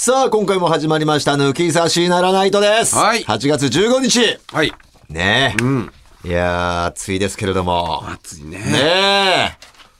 [0.00, 2.94] さあ、今回も始まりました、抜き差しならないとです。
[2.94, 4.38] はい8月15日。
[4.52, 4.72] はい。
[5.08, 5.60] ねえ。
[5.60, 5.92] うん。
[6.24, 8.08] いやー、暑いですけれども。
[8.08, 8.58] 暑いね。
[8.58, 9.56] ねえ。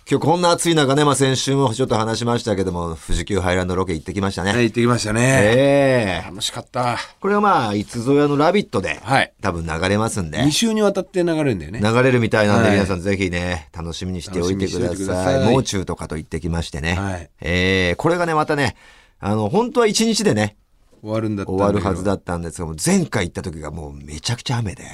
[0.08, 4.52] 今日こんな暑い中ね、まあ先週もちょっと話しましたけども、富士急ハイランドロケ行ってきましたね。
[4.52, 5.20] はい、行ってきましたね。
[5.20, 6.96] ええ楽しかった。
[7.18, 9.32] これはまあ、いつぞやのラビットで、はい。
[9.42, 10.52] 多分流れますんで2。
[10.52, 11.80] 週にわたって流れるんだよね。
[11.82, 15.34] 流れるみたいなんで、はい皆さんぜひね、楽しみにしておいてください。
[15.34, 16.94] さいもう中とかと行ってきましてね。
[16.94, 18.76] はいえーこれがね、またね、
[19.20, 20.56] あの、本当は1日でね、
[21.00, 24.84] 終わるんだったん終わるはずだったんですが、前回行った時がもうめちゃくちゃ雨で、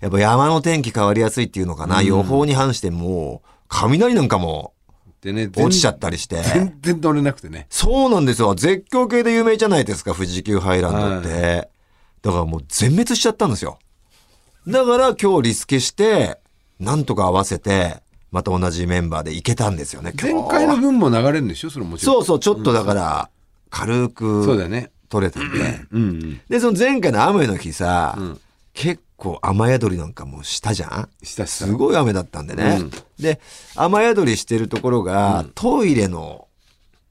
[0.00, 4.74] やっぱ山の天気変わりやすいっていうのかな、予報に反してもう、雷なんかも
[5.20, 6.40] でね、落ちちゃったりして。
[6.42, 7.66] 全然乗れなくてね。
[7.70, 8.54] そうなんですよ。
[8.54, 11.68] 絶叫系で有名じゃないですか、富士急ハイランドって。
[12.22, 13.78] だからもう全滅しちゃったんですよ。
[14.66, 16.38] だから今日リスケして、
[16.78, 18.00] なんとか合わせて、
[18.30, 21.70] また同じメンバーで行けたんですよね、今日前回の分も流れるんでしょ？
[21.70, 22.14] それもちろん。
[22.16, 23.30] そうそう、ちょっとだから、
[23.70, 24.90] 軽く、そうだよね。
[25.08, 25.58] 取れたんで。
[25.90, 26.40] うんうん。
[26.48, 28.38] で、その前回の雨の日さ、ん
[28.74, 31.08] 結構雨宿りなんかもしたじゃん？
[31.22, 32.78] したしたすごい雨だったんでね。
[32.80, 33.40] うんで、
[33.74, 36.46] 雨宿りしてるところが、トイレの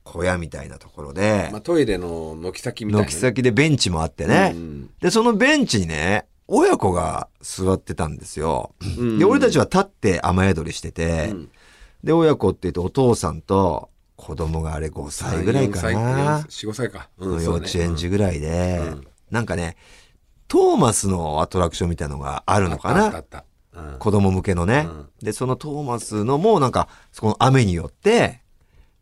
[0.05, 3.11] 小屋みたいなところで、まあ、トイレの軒先みたいなね。
[3.11, 8.71] 軒先でベンチもあってね、うんで、そのベンチにね、親子が座ってたんですよ。
[8.97, 11.49] うんで、俺たちは立って雨宿りしてて、うん
[12.05, 16.39] で、親子って言うとお父さんと子供があれ5歳ぐらいかな。
[16.41, 17.07] 4、5歳か。
[17.19, 17.67] 幼うんそうね。
[17.67, 19.07] 稚園児ぐらいで、うん。
[19.31, 19.77] なんかね、
[20.47, 23.23] トーマスのアトラクションみたいなのがあるのかな。
[23.73, 23.99] うん。
[23.99, 25.09] 子供向けのね、うん。
[25.21, 28.41] で、そのトーマスのもうなんか、そこの雨によって、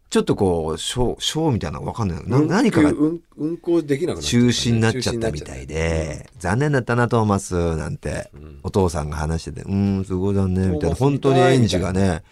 [0.10, 2.24] ちょっとこう、ショー、ショーみたいなのわかんない。
[2.28, 4.48] な何かが運運行できなくな中ね。
[4.50, 8.32] 止になっちゃったみたいで、残念だったな、トーマス、なんて、
[8.64, 10.96] お父さんが話してて、うーん、すごい残念、みたいな。
[10.96, 12.24] 本当に園児がね、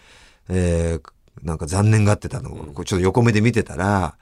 [0.48, 4.16] えーなんか残念がってたのを、ちょっと横目で見てたら、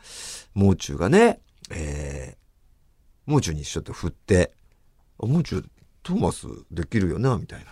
[0.54, 4.52] もう中がね、えー、もう中にちょっと振って、
[5.22, 5.64] あ、もう中、
[6.02, 7.66] トーマスできるよな、みたいな。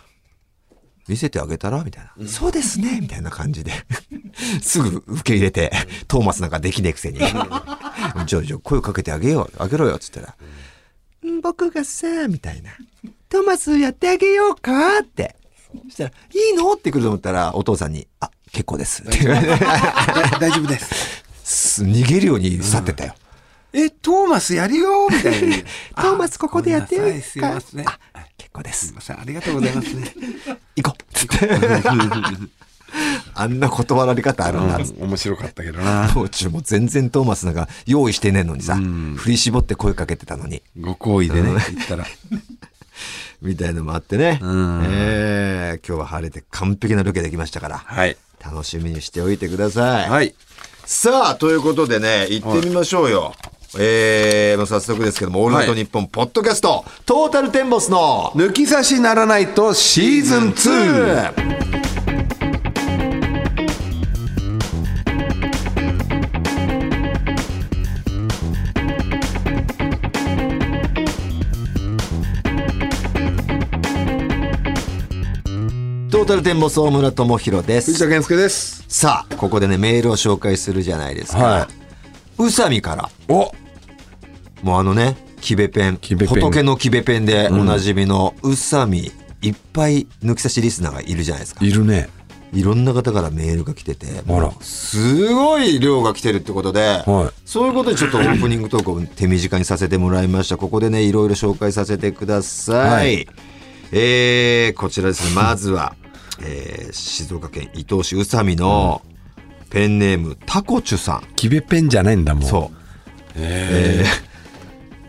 [1.08, 2.28] 見せてあげたらみたいな。
[2.28, 3.72] そうですねみたいな感じで。
[4.62, 5.72] すぐ受け入れて、
[6.06, 7.18] トーマスなんかできねえくせに。
[7.18, 7.30] じゃ
[8.20, 10.36] あ、じゃあ声かけてあげよう、あげろよ、つったら。
[11.28, 12.70] ん僕がさ、みたいな。
[13.28, 15.36] トーマスやってあげようかって。
[15.84, 16.12] そしたら、い
[16.52, 16.72] いの？
[16.72, 19.02] って来ると思ったら、お父さんに、あ、結構です。
[19.04, 21.24] 大丈夫 です。
[21.44, 23.14] す逃げるように去ってったよ。
[23.72, 25.62] え、トーマスやるよみたいに。
[25.94, 27.88] トーマスここでやってよすいません。
[27.88, 27.98] あ、
[28.36, 28.94] 結構ですすい。
[28.94, 29.20] ません。
[29.20, 30.12] ありがとうございますね。
[30.76, 31.48] 行こうつって。
[33.34, 35.02] あんな断られ方あるんだっつって。
[35.04, 36.10] 面白かったけどな。
[36.14, 42.06] もう中も全然トーマスなんか用意してねえのにさ、ん振り絞って声かけてたのに、ご好意でね、言ったら。
[43.40, 44.40] みたいのもあってね。
[44.42, 48.16] うんえー今日は晴れて完璧なロケできましたから、はい。
[48.44, 50.10] 楽しみにしておいてください。
[50.10, 50.34] はい。
[50.84, 53.34] さあ、ということでね、行ってみましょうよ。
[53.78, 61.34] えー、もう早速ですけども、オールナイトニッポンポッドキャスト、トータルテンボスの抜き差しならないとシーズン 2!
[61.34, 61.69] 2!
[76.30, 78.04] トルテンボス大村智弘です藤。
[78.04, 78.84] 田健介です。
[78.86, 81.38] さあ、ここでね、メールを紹介するじゃないですか。
[81.42, 81.68] は
[82.38, 83.52] 宇佐美から、お
[84.62, 89.10] もうあのね、キベペン、キベペン仏のキベペンでおなじみの宇佐美、
[89.42, 91.64] いっぱい抜き差しリスナーがいるじゃないですか。
[91.64, 92.08] いるね。
[92.52, 94.06] いろんな方からメールが来てて、
[94.60, 100.56] すごい量が来てるってことで、はいそういうことでちょっとオープニングトークを手短にさせてもらいました。
[100.56, 103.16] ここでね、いろいろ紹介させてください。
[103.16, 103.26] はい
[103.92, 105.96] えー、こちらですね、まずは、
[106.42, 109.02] えー、静岡県伊東市宇佐美の
[109.70, 111.22] ペンネームタコチュさん。
[111.36, 112.44] キベペンじゃないんだもん。
[112.44, 112.76] そう。
[113.36, 114.04] え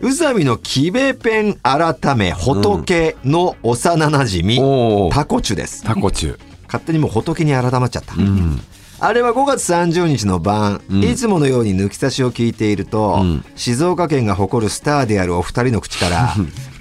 [0.02, 5.84] ー、宇佐美のキベペン改め仏の幼なじみ、おータコチュです。
[5.84, 6.40] タコチュ。
[6.68, 8.16] 勝手にもう仏に改まっちゃった。
[8.16, 8.62] うん。
[9.04, 16.36] あれは5月30日の晩、んいつものように抜き差しを聞いていると、うん静岡県が誇るスターであるお二人の口から、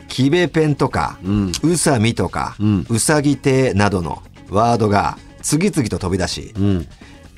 [0.08, 6.86] キベペンとか、んうさみとか、んうさぎ亭などのワードが次々と飛び出し、うん。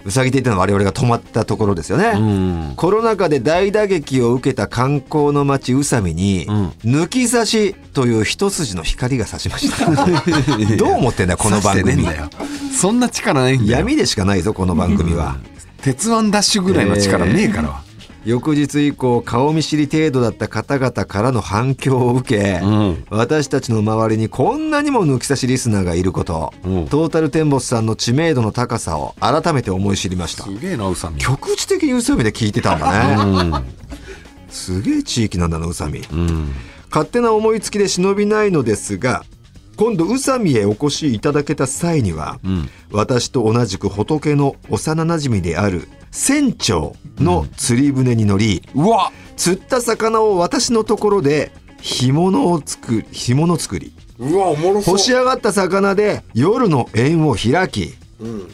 [0.04, 2.12] うさぎ亭ってのは我々が泊まったところですよね。
[2.16, 2.74] うん。
[2.76, 9.86] コロナ禍で大打撃を受けた観光の街宇佐美に、うん抜き差しという一筋の光が差しました。
[10.76, 12.04] どう思ってんだよこの番組。
[12.76, 13.78] そんな力ないんだよ。
[13.78, 15.36] 闇でしかないぞこの番組は。
[15.82, 17.82] 鉄腕ダッシュぐらいの力ねえから。
[18.24, 23.04] 翌日以降顔見知り程度だった方々からの反響を受け、うん。
[23.10, 26.88] 私たちの周りにこんなにも抜き差しリスナーがいること、うん。
[26.88, 30.44] トータルテンボスさんの知名度の高さを改めて思い知りました。
[30.44, 31.20] すげえな、うさみ。
[31.20, 33.64] 局地的に宇佐美で聞いてたんだね、
[34.48, 36.00] すげえ地域なんだな宇佐美。
[36.00, 36.52] うん。
[36.90, 39.24] 勝手な思いつきで忍びないのですが
[39.76, 42.68] 今度宇佐美へお越しいただけた際には、うん。
[42.90, 49.12] 私と同じく仏の幼なじみである船長の釣り船に乗り、うわ。
[49.36, 53.92] 釣った魚を私のところで干物を作り干物作り。
[54.18, 58.48] うわおもろ干し上がった魚で夜の宴を開きうん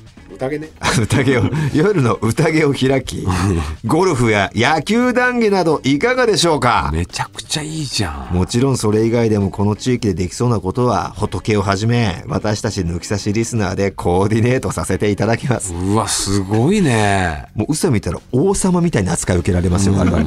[0.46, 0.70] 宴ね。
[0.99, 1.44] 宴を
[1.75, 3.26] 夜の宴を開き
[3.85, 6.90] ゴルフや野球談義などいかがでしょうか？
[6.93, 8.35] めちゃくちゃいいじゃん。
[8.35, 15.73] もちろんそれ以外でもこの地域でできそうなことは仏をはじめ私たち抜き差しリスナーでコーディネートさせていただきます。
[15.75, 17.46] うわすごいね。
[17.55, 20.25] もう嘘見たら王様みたいな扱い受けられますよ我々。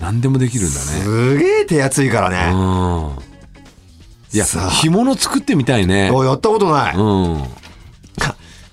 [0.00, 0.86] 何でもできるんだね。
[1.02, 2.52] すげえ手厚いからね。
[2.52, 3.10] うん。
[4.32, 6.10] いや干物作ってみたいね。
[6.12, 6.96] おやったことない。
[6.96, 7.42] うん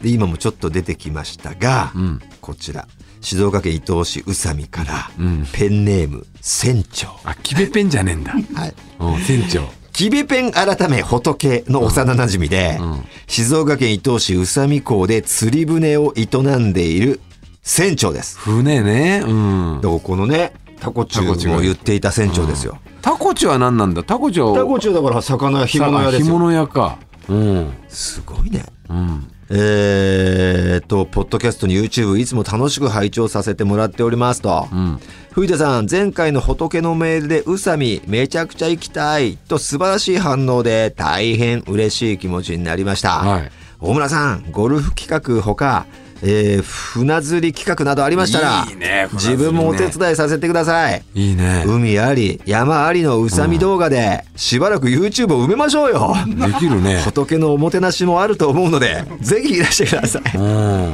[0.01, 2.21] で今もちょっと出てきましたが、ん。
[2.41, 2.87] こちら。
[3.19, 5.45] 静岡県伊東市宇佐美から、ん。
[5.51, 7.07] ペンネーム船長。
[7.23, 8.31] あキベペンじゃねえんだ。
[8.31, 8.73] はい。
[8.99, 9.67] うん船長。
[9.91, 12.79] キビペン改め仏の幼馴染で、
[13.25, 16.27] 静岡県伊東市宇佐美港で釣り船を営
[16.59, 17.19] んでいる
[17.63, 18.37] 船長です。
[18.37, 19.23] 船ね。
[19.25, 19.81] うん。
[19.81, 22.77] だからこのね、タコチュウを言っていた船長ですよ。
[23.01, 24.03] タコチュは何なんだ？
[24.03, 26.33] タコチュはタコチュウだから魚や干物屋です干よ。
[26.37, 26.99] 物屋か。
[27.27, 27.73] うん。
[27.87, 28.65] すごいね。
[28.89, 34.67] うんえーっと、ポッドキャストに YouTube いつも楽しく拝聴させてもらっておりますと。
[34.71, 34.99] うん
[35.31, 43.19] 藤田さん、前回の仏のメールで宇佐美めちゃくちゃ行きたいと素晴らしい反応で大変嬉しい気持ちになりました。
[43.19, 45.85] はい大村さん、ゴルフ企画ほか、
[46.23, 51.03] えー船釣り企画などありましたら、いいね自分もお手伝いさせてください。
[51.13, 56.15] いいね海あり、山ありの宇佐美動画で、しばらく YouTube を埋めましょうよ。
[56.27, 60.37] できるね仏のおもてなしもあると思うので、ぜひいらしてください。
[60.37, 60.93] うん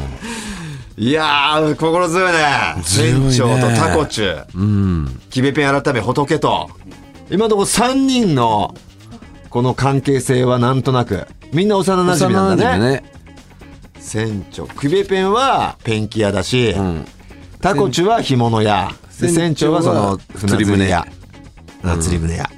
[0.95, 2.75] いやー、心強いね。
[2.83, 4.47] 船長とタコチュウ。
[4.55, 6.69] うんキベペン改め仏と。
[7.31, 8.75] 今のところ3人の、
[9.49, 12.91] この関係性はなんとなく、みんな幼馴染なんだね。
[12.91, 13.12] ね
[14.03, 14.67] 船長。
[14.67, 17.05] キベペンはペンキ屋だし、うん
[17.61, 18.91] タコチュは干物屋。
[19.21, 21.07] で船船長はその釣り船屋。
[21.81, 22.49] あ釣り船屋。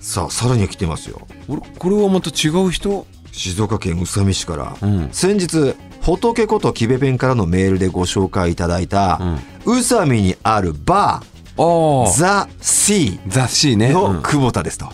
[0.00, 1.26] さあ、さらに来てますよ。
[1.46, 3.06] これこれはまた違う人？
[3.32, 9.20] 静岡県宇佐美市から、ん先日仏ことキベペンからのメールでご紹介いただいた、
[9.66, 14.86] 宇佐美にあるバーあザ・シ雑誌ねーの久保田ですと。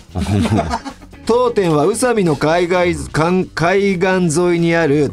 [1.31, 5.13] 当店は宇佐美の海外海海岸沿いにある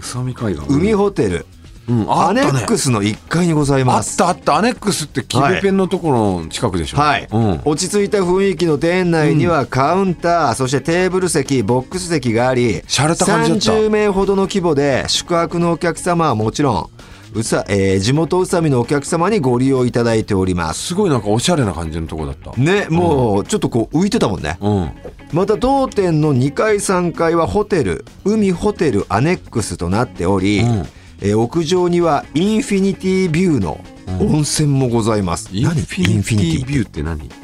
[0.68, 1.46] 海ホテル、
[1.88, 4.18] うんあアネックスの1階にございあっます。
[4.18, 4.56] たあった。
[4.56, 6.98] アネックスってキベペンのところの近くでしょ。
[6.98, 7.62] はい、うん。
[7.64, 13.72] 落ち着いた雰囲気の店内にはカウンター、そしてテーブル席ボックス席があり洒落た感じだった。
[13.84, 16.90] 30名ほどの規模で宿泊のお客様はもちろん
[17.36, 20.88] うさ、えー地元宇佐美のお客様にご利用いただいております。
[20.88, 22.52] すごいなんかおしゃれな感じのとこだった。
[22.60, 24.92] ねもうちょっとこう浮いてたもんね、うん
[25.34, 30.88] また当店の2階3階はホテル海ホテルアネックスとなっており、うん。
[31.20, 33.80] えー屋上にはインフィニティビューの
[34.20, 37.28] 温泉もございます、インフ何ィニティビューって何？
[37.28, 37.36] ちょ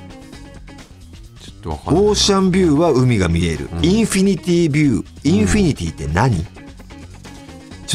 [1.52, 6.46] っとわかんないオーシャンビューは海が見える、インフィニティビューインフィニティって何、ちょ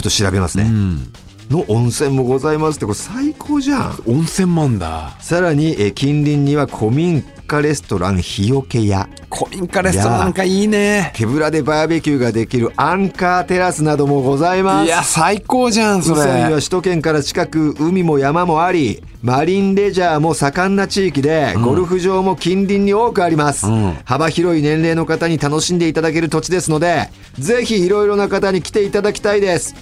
[0.00, 1.12] っと調べますね、うん。
[1.48, 4.02] の温泉もございますってこれ最高じゃん。
[4.06, 5.16] 温泉マンだ。
[5.20, 11.10] さらに、えー近隣には古民家レストラン日よけや古民家レストランなんかいいね。
[11.14, 14.86] 手ぶらでバーベキューができるアンカーテラスなどもございます。
[14.86, 23.94] いや最高じゃんそ宇佐美はれ首都圏から近く海も山もありマリンレジャーも盛んな地域で、ゴルフ場も近隣に多くあります、うん。
[24.04, 29.74] 幅広い年齢の方に楽しんでいただける土地ですのでぜひいろいろな方に来ていただきたいです、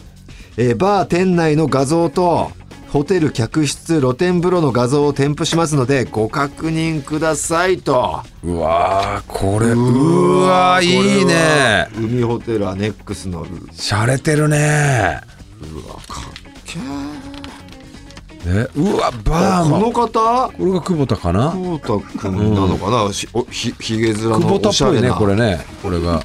[0.56, 2.52] えーバー店内の画像と
[2.96, 8.22] ホテル客室露天風呂の画像を添付しますのでご確認くださいと。
[8.42, 11.88] うわーこれうわーいいね。
[11.94, 15.20] 海ホテルアネックスのしゃれてるね。
[18.46, 20.50] えうわバーこのも方？
[20.56, 21.50] これが久保田かな？
[21.52, 25.08] 久保田君なのかな、しおひひげ面久の保田っぽいおしゃれな。
[25.10, 26.14] ねこれねこれが。
[26.14, 26.22] あ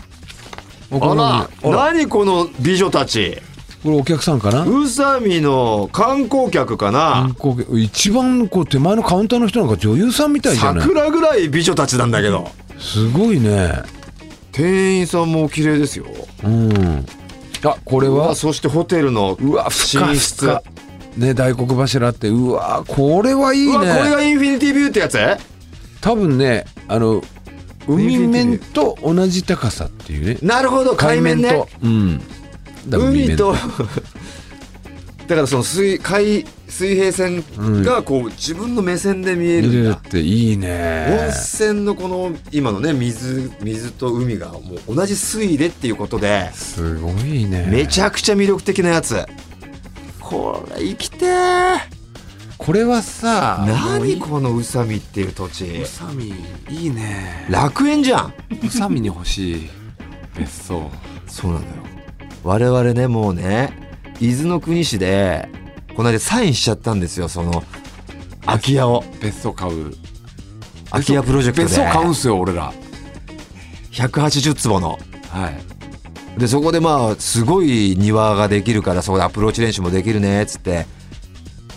[0.90, 1.94] これあ何ら。
[1.94, 3.42] 何この美女たち？
[3.84, 4.64] これお客さんかな？
[4.66, 7.80] 宇佐美の観光客かな、観光客。
[7.80, 10.88] 一番こう手前のカウンターの人なんか女優さんみたいじゃない？
[10.88, 12.48] 桜ぐらい美女たちなんだけど。
[12.80, 13.74] すごいね。
[14.52, 16.06] 店員さんもお綺麗ですよ。
[16.44, 17.06] うん。
[17.64, 18.36] あこれは？
[18.36, 20.48] そしてホテルのうわ寝室。
[21.18, 25.18] ね大黒柱ってうわこれはいいうわこれねがインフィニティビューってやつ？
[26.02, 27.22] 多分ねあの
[27.88, 30.38] 海面と同じ高さっていうね。
[30.42, 31.50] なるほど海面ね。
[31.50, 31.68] と。
[31.82, 32.22] うん
[32.90, 33.54] 海と
[35.28, 37.44] だからその水海水平線
[37.84, 47.68] がこう自分の目線で見える見れるんだ、っていい温ね泉のこの今のね水水と海がもう同じ水位でっていうことですごいね。
[47.70, 49.26] めちゃくちゃ魅力的なやつ。
[50.20, 51.80] これ生きてー。
[52.58, 55.66] これはさ何この宇佐美っていう土地。
[55.66, 56.34] 宇佐美
[56.70, 57.48] いいね。
[57.50, 58.34] 楽園じゃん。
[58.64, 59.70] 宇佐美に欲しい
[60.38, 60.90] 別荘。
[61.28, 61.91] そうなんだよ
[62.44, 65.50] 我々ねもうね伊豆の国市で
[65.96, 67.64] この間サインしちゃったんですよその
[68.46, 69.04] 空き家を。
[69.22, 69.94] 別荘買う。
[70.90, 71.64] 空き家プロジェクトで。
[71.66, 72.74] 別荘買うんすよ俺ら。
[73.92, 75.00] 180坪の。
[75.30, 76.40] はい。
[76.40, 80.86] でそこでまあすごい庭ができるからそこでアプローチ練習もできるねっつって。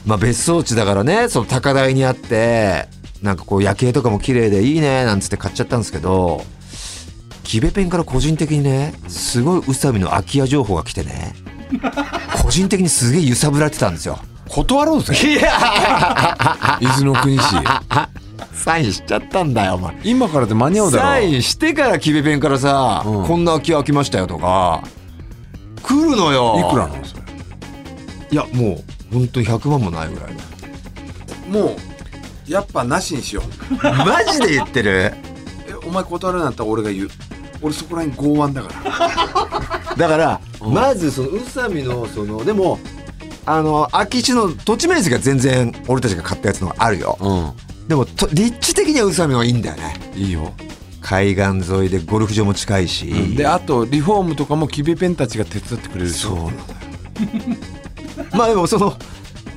[0.07, 2.89] まあ別荘地だからねその高台にあって
[3.23, 6.45] なんかこう夜景とかも綺麗でいいねなんつって買っちゃったんですけど
[7.45, 11.35] キベペンから個人的にねすごい宇佐美の空き家情報が来てね。
[12.43, 14.19] 個人的にすげえ揺さぶられてたんですよ。
[14.49, 15.15] 断ろうぜ。
[15.15, 16.79] いや。
[16.81, 17.43] 伊豆の国市。
[18.53, 19.97] サインしちゃったんだよお前。
[20.05, 21.03] 今からで間に合うだろ。
[21.03, 23.27] サインしてからキベペンからさ、うん。
[23.27, 24.83] こんな空き家空きましたよとか
[25.83, 26.67] 来るのよ。
[26.69, 27.23] いくらなのそれ
[28.31, 30.31] いやもう本当に100万もないぐらい
[31.51, 31.77] のもう
[32.51, 33.75] やっぱなしにしよう。
[33.83, 35.13] マジで言ってる？
[35.69, 37.09] えお前断るんだったら俺が言う
[37.65, 39.97] 俺そこら辺剛腕だから。
[39.97, 40.75] だから、うん。
[40.75, 42.79] まずその宇佐美のそのでも
[43.47, 47.19] あの空き地の土地面積が全然俺たちが買ったやつのがあるよ。
[47.21, 49.97] うでもと立地的には宇佐美の方がいいんだよね。
[50.15, 50.53] んいいよ、
[51.01, 53.07] 海岸沿いでゴルフ場も近いし、
[53.37, 56.55] であとリフォームとかもキベペンたちが手伝ってくれるそうなのよ。
[58.33, 58.95] まあでもその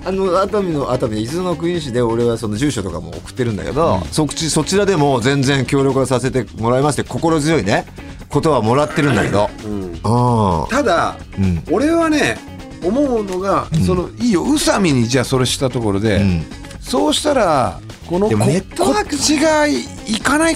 [0.08, 7.86] あの熱海の熱海の伊豆の国市で俺はその住所とかも送ってるんだけど、そっちそちらでも全然協力はさせてもらいますって心強いね
[8.30, 9.50] ことはもらってるんだけど。
[9.66, 10.00] うん。
[10.04, 11.62] あただあうん。
[11.70, 12.38] 俺はね
[12.82, 16.46] 思うのが、そのいいよ宇佐美にじゃあそれしたところで、うん。
[16.80, 20.56] そうしたらこのこでもネットワークこっち側行かない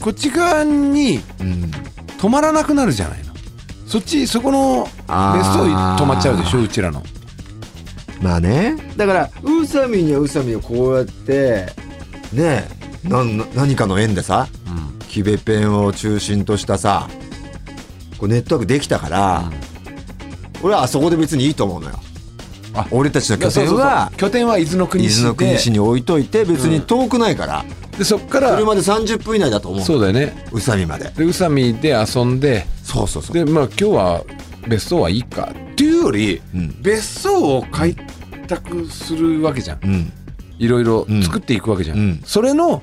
[0.00, 1.70] こっち側にうん。
[2.16, 3.34] 止まらなくなるじゃないの。
[3.86, 7.02] そっちそこの別荘止まっちゃうでしょうちらの
[8.22, 8.76] まあね。
[8.96, 11.66] だから宇佐美には宇佐美をこうやって
[12.32, 12.68] ね
[13.04, 13.24] な
[13.54, 14.46] 何かの縁でさ
[15.08, 17.08] キベペンを中心としたさ
[18.16, 19.50] こうネットワークできたから、
[20.62, 21.96] 俺はあそこで別にいいと思うのよ。
[22.74, 25.22] あ俺たちの拠点は拠点は伊豆の国伊市で。
[25.24, 27.64] 豆の国市に置いといて別に遠くないから、
[27.98, 30.46] でそっから車で30分以内だと思うそうだよね。
[30.52, 31.10] 宇佐美まで。
[31.10, 32.64] で宇佐美で遊んで。
[32.84, 33.34] そうそうそう。
[33.34, 34.24] でまあ今日は
[34.68, 36.82] 別荘はいいかっていうより、うん。
[36.82, 37.96] 別荘を開
[38.46, 39.80] 拓するわけじゃん。
[39.82, 40.12] うん。
[40.58, 42.22] いろいろ作っていくわけじゃん、うん。
[42.24, 42.82] それの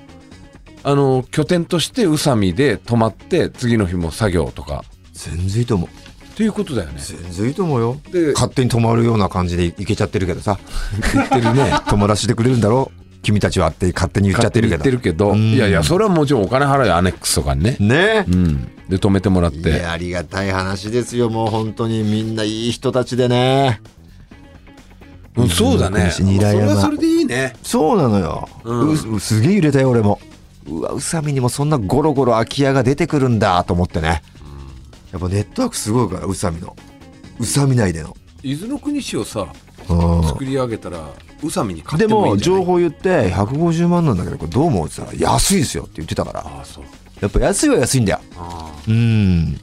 [0.83, 4.83] あの拠点として宇佐美で泊まって次の日も作業とか。
[5.13, 5.89] 全然いいと思う。
[5.89, 7.01] っていうことだよね。
[7.01, 7.97] 全然いいと思うよ。
[8.11, 10.57] で勝手に泊まるような感じで行けちゃってるけどさ。
[11.13, 11.71] 言ってるね。
[11.87, 14.77] 泊まらせてくれるんだろう君たちはって勝手に言っちゃってるけど。
[14.77, 15.37] 言ってるけど、うん。
[15.53, 17.77] いやいやそれはもちろんお金払うよアネックスとかにね。
[17.79, 18.25] ね。
[18.27, 18.71] うん。
[18.87, 22.03] で泊めてもらっいてやありがたい話ですよもう本当に。
[22.03, 23.81] みんないい人たちでね。
[25.35, 26.11] うんそうだね。
[26.11, 27.53] それはそれでいいね。
[27.61, 29.15] そうなのよ、うん。
[29.15, 30.19] うすげえ揺れたよ俺も。
[30.67, 34.21] うわ宇佐美にもそんなゴロゴロ空き家が出てくるんだと思ってね。
[35.11, 36.75] やっぱネットワークすごいから宇佐美の。
[37.39, 39.47] 宇佐美内での、伊豆の国市をさうん
[40.27, 40.99] 作り上げたら
[41.43, 42.61] 宇佐美に買っでてもいいもんじゃない？
[42.61, 46.39] 情報言って150万なんだけどこれどう思うって言ったら安いですよって言ってたから。
[46.41, 46.83] ああそう。
[47.21, 48.19] やっぱ安いは安いんだよ。
[48.87, 49.59] うん。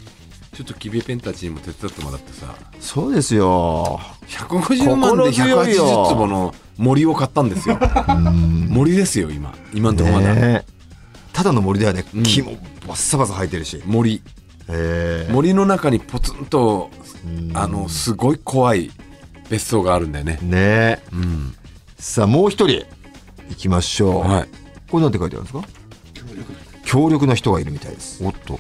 [0.52, 2.54] ちょっとキビペンたちにも手伝ってもらってさ。
[2.80, 4.00] そうですよ。
[4.28, 7.78] 150万で心強いよ180坪の森を買ったんですよ。
[8.68, 9.54] 森ですよ今。
[9.74, 10.72] 今のところまだ、ねえ。
[11.32, 12.22] ただの森だよね、うん。
[12.22, 12.52] 木も
[12.86, 13.82] バッサバサ生えてるし。
[13.84, 14.22] 森。
[15.30, 16.90] 森の中にポツンと
[17.26, 17.56] うん。
[17.56, 18.90] あのすごい怖い
[19.50, 20.38] 別荘があるんだよね。
[20.42, 20.50] ね。
[20.52, 21.54] えうん。
[21.98, 22.84] さあもう一人
[23.50, 24.48] 行きましょう、はい。
[24.90, 25.64] これなんて書いてあるんですか？
[26.84, 27.52] 強力な人。
[27.52, 28.58] がいるみたいです、おっと。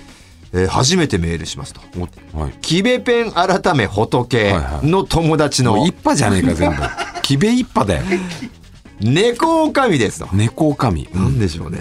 [0.52, 1.80] えー初めてメールしますと。
[2.38, 2.52] はい。
[2.62, 5.76] キベペン改め仏の友達の。
[5.76, 6.76] もう一派じゃねえか全部。
[7.22, 8.04] キベ一派だよ。
[9.00, 11.78] 猫おかみですと、猫神なんでしょうね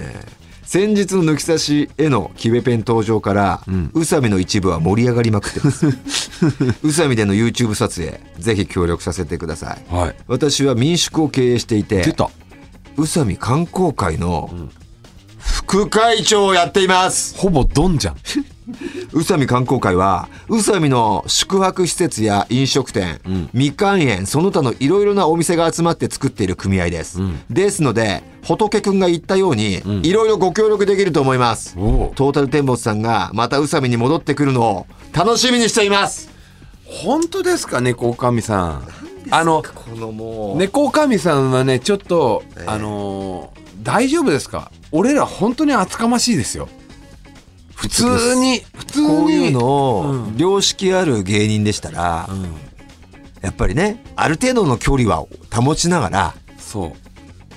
[0.65, 3.91] 先日の抜き差しへのキベペン登場から、うん。
[3.93, 5.87] 宇佐美の一部は盛り上がりまくってます。
[6.83, 9.95] 宇佐美での YouTube 撮影ぜひ協力させてください。
[9.95, 10.15] はい。
[10.27, 12.15] 私は民宿を経営していて
[12.97, 14.49] 宇佐美観光会の
[15.37, 17.37] 副会長をやっています。
[17.37, 18.15] ほぼドンじゃん
[19.13, 23.49] 宇佐美観光会は宇佐美の宿泊施設や飲食店、ん。
[23.53, 27.39] みかん園その他のいろいろなお店が集まって作っている組合です、ん。
[27.49, 32.15] ですので仏くんが言ったようにいろいろご協力できると思います、おう。
[32.15, 36.29] トータルテンボスさんがまた宇佐美に戻ってくるのを楽しみにしています。
[36.85, 38.87] 本当ですか猫神さん。
[39.31, 40.57] あのこのもう。
[40.57, 44.71] 猫神さんはねちょっと、ええあのー大丈夫ですか？
[44.91, 46.67] 俺ら本当に厚かましいですよ
[47.75, 49.07] 普通に普通に。
[49.07, 49.65] こういうの
[49.97, 52.43] をうん良識ある芸人でしたら、うん。
[53.41, 56.93] やっぱりねある程度の距離は保ちながらそう。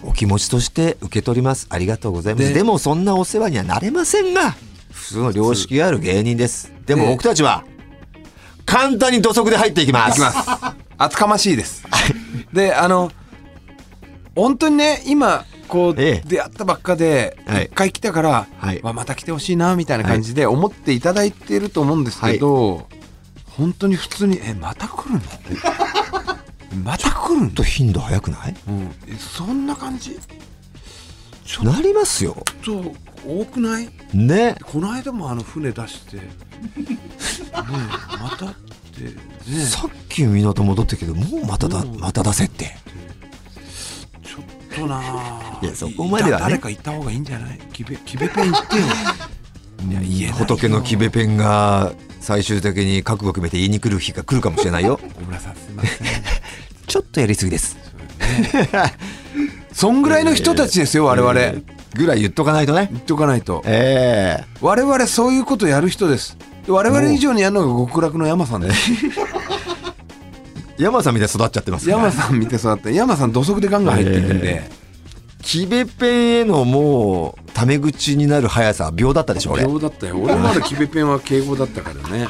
[0.04, 1.66] お気持ちとして受け取ります。
[1.70, 2.48] ありがとうございます。
[2.48, 4.54] ででもそんなお世話にはなれませんが
[4.92, 6.72] 普通の良識ある芸人です。
[6.86, 7.64] でもで僕たちは
[8.64, 10.12] 簡単に土足で入っていきます。
[10.12, 10.76] いきます。
[10.98, 11.84] 厚かましいです。
[12.52, 13.10] であの
[14.36, 16.28] 本当にね今こうええ。
[16.28, 17.64] 出会ったばっかではい。
[17.66, 18.80] 一回来たから、はい。
[18.82, 22.88] わまた来てほしいなみたいな感じで思っていただいてると思うんですけど、
[23.56, 25.20] 本当に普通に「えまた来るの？
[26.84, 27.46] また来るの？
[27.48, 28.56] ちょっと頻度早くない？
[28.68, 30.18] うん、えそんな感じ？
[31.44, 32.36] ちょっなりますよ。
[32.64, 32.94] と
[33.26, 33.88] 多くない？
[34.14, 34.56] ね。
[34.64, 36.22] この間もあの船出してね
[36.76, 38.54] えまたっ
[38.94, 42.76] てねさっき港戻ってきてもうまただうんまた出せって
[44.74, 45.58] ちょっとなあ。
[45.62, 46.32] いやそこまではね。
[46.32, 47.58] だ誰か行った方がいいんじゃない？
[47.72, 48.82] キベキベペン行ってよ。
[50.02, 54.98] いや仏のキベペンが最終的に覚悟決めて言いに来る日が来るかもしれないよ。
[55.16, 56.06] 小村さんすいません。
[56.86, 57.76] ちょっとやりすぎです。
[59.72, 62.88] そんぐらいの人たちですよ我々、えーぐらい言っとかないとね。
[62.92, 63.62] 言っとかないと。
[63.64, 66.36] ええ我々そういうことやる人です。
[66.66, 68.90] で我々以上にやるのが極楽の山さんです
[70.78, 74.70] 山さんみたいに育っちゃってます山さん見て育って山さん土足でガンガン入っていくんで、
[75.42, 79.64] キベペンへのもうタメ口になる速さは秒だったでしょ俺。
[79.64, 80.16] 秒だったよ。
[80.18, 82.28] 俺まだキベペンは敬語だったからね。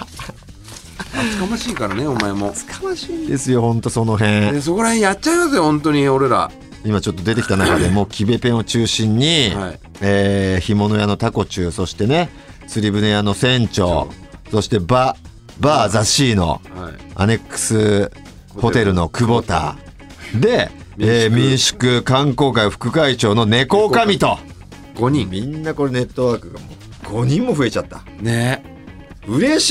[1.14, 2.50] 厚かましいからねお前も。
[2.52, 4.52] かましいんですよほんとその辺。
[4.52, 6.50] でそこら辺やっちゃいますよ本当に俺ら。
[6.85, 9.81] 今ちょっと出てきた中で もうキベペンを中心に、はい。
[10.00, 12.31] えー干物屋のタコチュウそしてね
[12.67, 14.09] 釣り船屋の船長
[14.50, 15.17] そしてバ
[15.61, 16.61] バーザシーのはい。
[17.17, 18.11] アネックス
[18.61, 19.77] ホテルの久保田。
[20.35, 22.03] で、えー民宿。
[22.03, 24.38] 観光会副会長の猫おかみと。
[24.97, 25.31] 5人。
[25.31, 26.67] みんなこれネットワークがも
[27.05, 28.03] う5人も増えちゃった。
[28.21, 28.65] ね。
[29.27, 29.71] 嬉し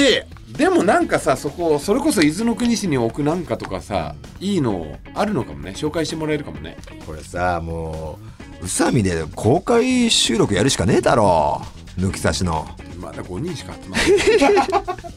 [0.54, 0.58] い。
[0.58, 5.74] でもなんかさそこそれこそ伊豆の国市に置くなんかとかさいいのあるのかもね。
[5.76, 6.78] 紹介してもらえるかもね。
[7.06, 8.18] これさも
[8.62, 11.62] う宇佐美で公開収録やるしかねえだろ
[12.00, 12.68] 抜き差しの。
[13.00, 14.66] まだ5人しか集まってない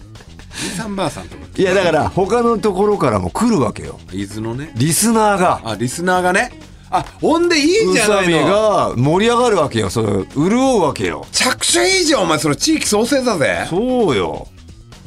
[0.51, 3.99] さんばあさんとかいやだから他のところからも来るわけよ。
[4.13, 4.73] 伊豆のね。
[4.75, 5.61] リスナーが。
[5.65, 6.53] あリスナーがね。
[6.91, 9.91] あほんでいい宇じゃない佐美のが盛り上がるわけよ。
[9.91, 11.25] それ潤うわけよ。
[11.31, 13.67] 着手いいじゃんお前それ地域創生だぜ。
[13.71, 14.49] そうよ。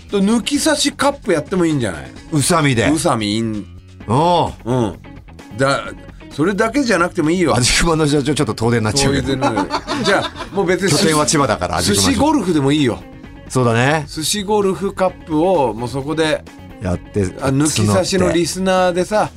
[0.10, 2.12] 抜き差しカップやってもいいんじゃない？
[2.32, 2.88] 宇佐美で。
[2.90, 3.66] 宇佐美イン。
[4.08, 4.14] う。
[4.14, 5.00] んうん。
[5.58, 5.82] だ
[6.32, 7.56] それだけじゃなくてもいいよ。
[7.56, 9.36] 味熊の社長ちょっと遠出になっちゃそうけど。
[9.36, 9.68] の。
[10.04, 13.04] じゃあもう別に拠点は千葉だから寿司ゴルフでもいいよ
[13.50, 14.06] そうだね。
[14.08, 16.44] 寿司ゴルフカップをもうそこで
[16.82, 19.30] やってあ抜き差しのリスナーでさ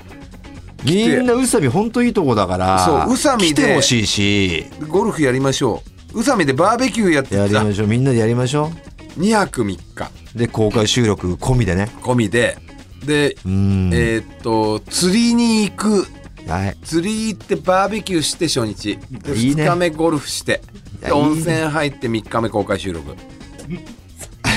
[0.85, 4.66] みんな宇佐美ほんといいとこだからそう宇佐美で来てほしいし。
[4.88, 6.21] ゴルフやりましょう。
[6.21, 7.87] 宇佐美でバーベキューやってやりさましょう。
[7.88, 8.71] みんなでやりましょ
[9.19, 10.11] 2泊3日。
[10.35, 11.90] うで公開収録込みでね。
[12.03, 12.59] 込みで。
[13.05, 13.90] で、うん。
[13.92, 16.07] えーっと釣りに行く。
[16.47, 16.77] はい。
[16.85, 18.99] 釣り行ってバーベキューして初日。
[19.11, 19.64] でいいね。
[19.64, 20.62] 2日目ゴルフして。
[21.11, 23.14] 温泉入って3日目公開収録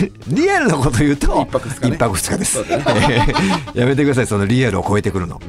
[0.28, 1.98] リアルなこと言うと一泊二日ね。
[1.98, 2.54] 日です。
[2.54, 2.78] そうだ
[3.74, 5.42] やめてくださいそのリアルを超えてくるの、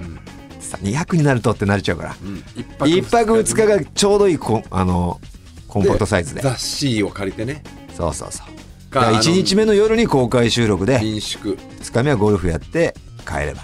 [0.60, 2.16] さ200になるとってなれちゃうから。
[2.22, 2.44] うん。
[2.56, 5.20] 一泊一泊二日がちょうどいいこあの
[5.68, 6.40] コンパクトサイズで。
[6.40, 7.62] 雑誌を借りてね。
[7.96, 8.90] そうそうそう。
[8.92, 11.58] かあの1日目の夜に公開収録で民宿。
[11.80, 12.94] 2日目はゴルフやって
[13.26, 13.62] 帰れば。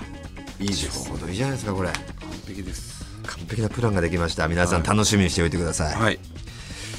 [0.61, 1.05] いいです。
[1.05, 1.88] ちょうどいいじゃないですかこれ。
[1.88, 1.99] 完
[2.46, 3.05] 璧です。
[3.27, 4.49] 完璧なプランができました。
[4.49, 6.18] 皆さん楽しみにしておいてください、はい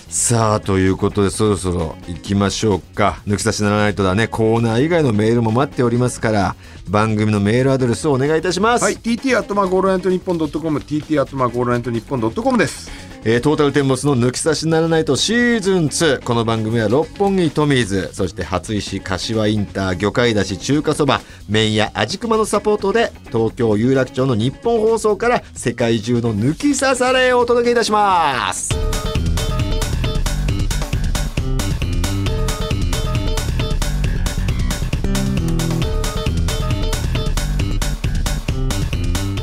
[0.09, 3.21] さあということでそろそろ行きましょうか。
[3.27, 4.27] 抜き差しならないとだね。
[4.27, 6.55] コーナー以外のメールも待っておりますから
[6.89, 8.95] 番組のメールアドレスをお願いいたします、はい。
[8.95, 12.89] TT アットマークオールナイトニッポンドットコム TT アットマーゴールナイトニッポンドットコムです。
[13.25, 28.96] えートータルテンボスの抜き差しならないとシーズン2この番組は六本木トミーズそして初石柏インター魚介だし中華そば麺屋味熊のサポートで東京有楽町の日本放送から世界中の抜き差されをお届けいたします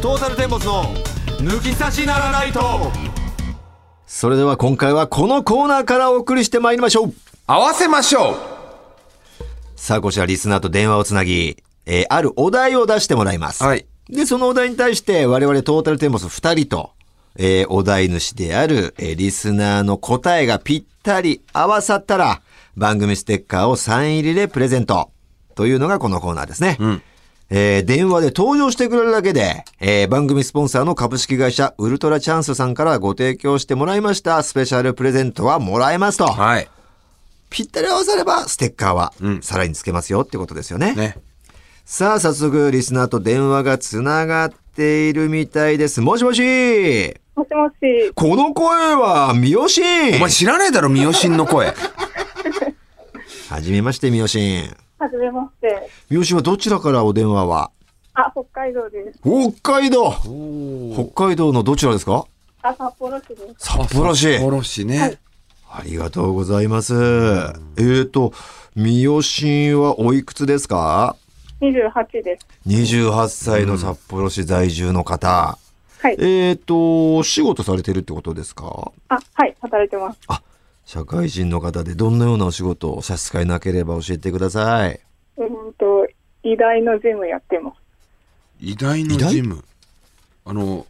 [0.04, 0.84] トータルテンボスの
[1.38, 2.60] 抜き差しならないと
[4.06, 7.14] それでは今回はこのコーナーからお送りしてまいりましょう
[7.46, 8.36] 合わせましょう
[9.76, 13.64] さあこちらリスナーと電話をつなぎ、えーあるお題を出してもらいます。
[13.64, 16.90] はいで、そのお題に対して我々トータルテンボス2人と、
[17.36, 22.42] えーお題主である、えーリスナーの答えがぴったり合わさったら、
[22.76, 25.10] 番組ステッカーをサイン入りでプレゼント。
[25.54, 26.72] というのがこのコーナーですね。
[26.78, 27.02] ん
[27.50, 36.26] えー電話で登場してくれるだけで、えー番組スポンサーの株式会社ウルトラチャンスさんからご提供してもらいましたスペシャルプレゼントはもらえますと。
[36.26, 36.68] はい。
[37.50, 40.94] ぴったり合わさればステッカーはうんさらにつけますよってことですよね。
[40.94, 41.16] ね。
[41.84, 46.00] さあ、早速リスナーと電話がつながっているみたいです。
[46.00, 46.40] もしもし
[47.36, 51.74] もしもし、この声は、みよしんお前知らねえだろ、三好の声。
[53.50, 54.74] はじめまして、みよしん。
[55.04, 55.90] はじめまして。
[56.08, 57.70] みよしんはどちらからお電話は？
[58.14, 59.18] あ、北海道です。
[59.60, 62.24] 北海道お北海道のどちらですか？
[62.62, 63.54] あ、札幌市です。
[63.58, 65.18] 札幌市札幌市ね。
[65.70, 66.94] ありがとうございます。
[66.94, 68.32] えーと、
[68.74, 71.16] みよしんはおいくつですか
[71.60, 72.46] ？28です。
[72.66, 75.58] ?28 歳の札幌市在住の方。
[76.00, 76.16] はい。
[76.18, 78.90] えーと、仕事されてるってことですか？
[79.08, 80.18] あ、はい、働いてます。
[80.84, 85.00] 社会人の方でどんなようなお仕事を差し支えなければ教えてください。
[85.36, 86.06] うんと、
[86.42, 87.76] 医大のジムやってます。
[88.60, 89.04] 偉大？
[89.04, 89.64] のジム。
[90.44, 90.86] あの、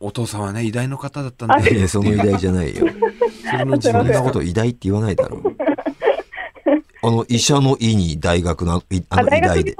[0.00, 2.86] お父さんはね、偉大の方だったんで、いやその偉大じゃないよ。
[3.50, 5.56] それのジムそんなこと偉大って言わないだろう。
[7.02, 9.76] あの、医者の医に大学の、いああ、の大学病院医大で。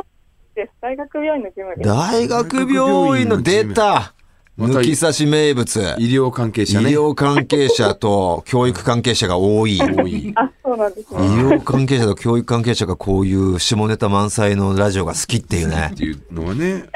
[0.80, 1.88] 大学病院のジムです。
[1.88, 4.14] 大学病院の出た
[4.58, 5.94] 抜き差し名物。
[5.98, 6.90] 医療関係医者ね。
[6.90, 9.76] 療関係者と教育関係者が多い。
[9.76, 10.32] 医多い。
[10.34, 11.20] あ、そうなんですね。
[11.20, 15.96] 療関係者と教育関係者がこういう下ネタ満載のラジオが好きっていうねっ。
[15.96, 16.86] ていうのはね、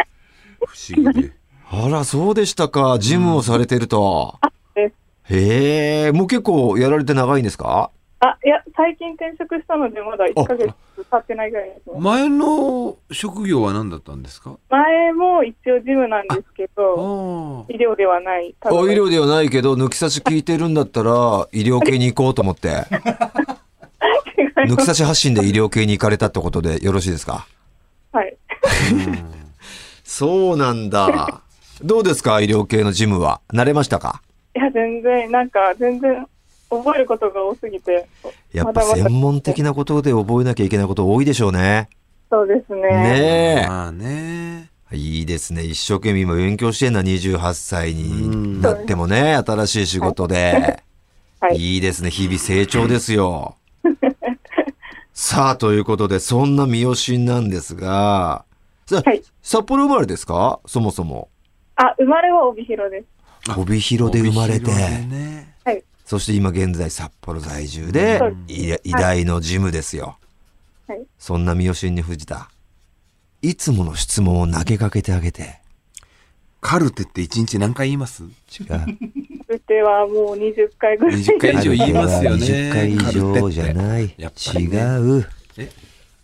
[0.66, 1.33] 不思議で。
[1.70, 2.98] あら、そうでしたか。
[2.98, 4.38] ジムをされてると。
[5.25, 7.90] へえ、もう結構やられて長いんですか？
[8.18, 10.75] あ、いや、最近転職したので、まだ1ヶ月
[11.12, 12.01] 経ってないぐらいですね。
[12.01, 14.57] 前の職業は何だったんですか？
[14.70, 17.72] 前も一応ジムなんですけあど、あ。
[17.72, 18.55] 医療ではない。
[18.62, 21.11] あ医療ではないけど、抜き差し聞いてるんだったら、
[21.53, 22.70] 医療系に行こうと思って、
[24.68, 27.46] 抜き差し発信で医療系に行かれたってことでよろしいですか？
[28.12, 28.37] はい。
[30.05, 31.40] そうなんだ。
[31.83, 32.40] どうですか？
[32.40, 33.40] 医療系のジムは。
[33.53, 34.22] 慣れましたか？
[34.55, 36.27] いや、全然、なんか、全然、
[36.79, 38.09] 覚えることが多すぎて。
[38.53, 41.89] やっぱ専門的なことで覚えなきゃいけないこと多いでしょうね。
[42.31, 42.83] そうですね。
[42.83, 44.71] ねまあね。
[44.91, 44.97] え。
[44.97, 45.63] いいですね。
[45.65, 50.83] 一生懸命今勉強してんな、28歳になってもね、新しい仕事で。
[51.41, 51.57] はい。
[51.57, 52.11] いいですね。
[52.11, 53.57] 日々成長ですよ。
[55.13, 58.45] さあ、ということで、そんな三好なんですが、
[58.87, 60.61] さあはい札幌生まれですか？
[60.67, 61.29] そもそも。
[61.77, 63.07] あ、生まれは帯広です。
[63.51, 65.52] あ帯広で生まれて帯、広でねはい。
[66.12, 70.18] そして今現在札幌在住で偉大のジムですよ。
[70.87, 71.07] はい。
[71.18, 72.51] そんな三好に藤田、
[73.40, 75.61] いつもの質問を投げかけてあげて。
[76.61, 78.25] カルテって一日何回言います？
[78.25, 78.29] 違う。
[79.48, 81.18] うちはもう20回ぐらい。
[81.18, 84.03] 20回以上言いますよね20回以上じゃない。
[84.03, 84.66] ね違
[85.18, 85.27] う。
[85.57, 85.72] え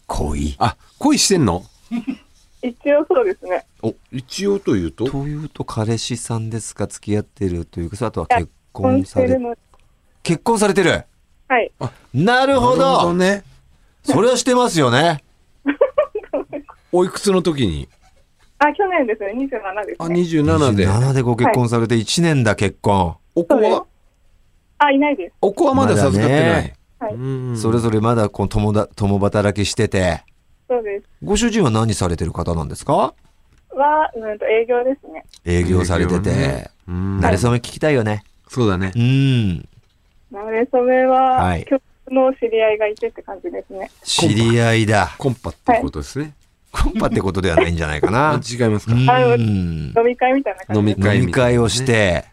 [0.06, 0.54] 恋。
[0.58, 1.64] あ、恋してんの？
[2.62, 3.64] 一応そうですね。
[4.12, 5.06] 一応というと？
[5.06, 6.88] というと彼氏さんですか？
[6.88, 9.67] 付き合ってるというかあとは結婚婚されして。
[10.28, 11.04] 結婚されてる
[11.48, 11.72] はい。
[12.12, 13.44] なるほなるどね。
[14.04, 15.24] それはしてますよね
[16.92, 17.88] おいくつの時に？
[18.58, 19.32] あ、去年ですね。
[19.32, 20.20] 27ですあ、ね。
[20.20, 20.86] 27で。
[20.86, 23.86] 27でご結婚されて1年だ結婚、お子そうでは
[24.78, 25.34] あ、いないです。
[25.40, 26.50] お子はまだ授かってない。
[26.52, 26.58] は
[27.10, 27.16] いう
[27.52, 30.24] んそれぞれまだこう共だ共働きしてて
[30.68, 31.04] そうです。
[31.22, 33.14] ご主人は何されてる方なんですか？
[33.70, 35.24] は、うんと営業ですね。
[35.46, 38.98] 営業されてて、営業ねうん慣れ初め聞きたいよねそうだねう。
[38.98, 39.68] ん
[40.30, 43.90] なれそめは、はい共通の知り合いがいてって感じですね。
[44.02, 46.32] 知り合いだコンパってことですね。
[46.72, 48.94] コンパってことではないんじゃないか あな違いますか。
[48.94, 51.16] うん飲み会みたいな感じ飲みです。
[51.16, 52.24] 飲み会をして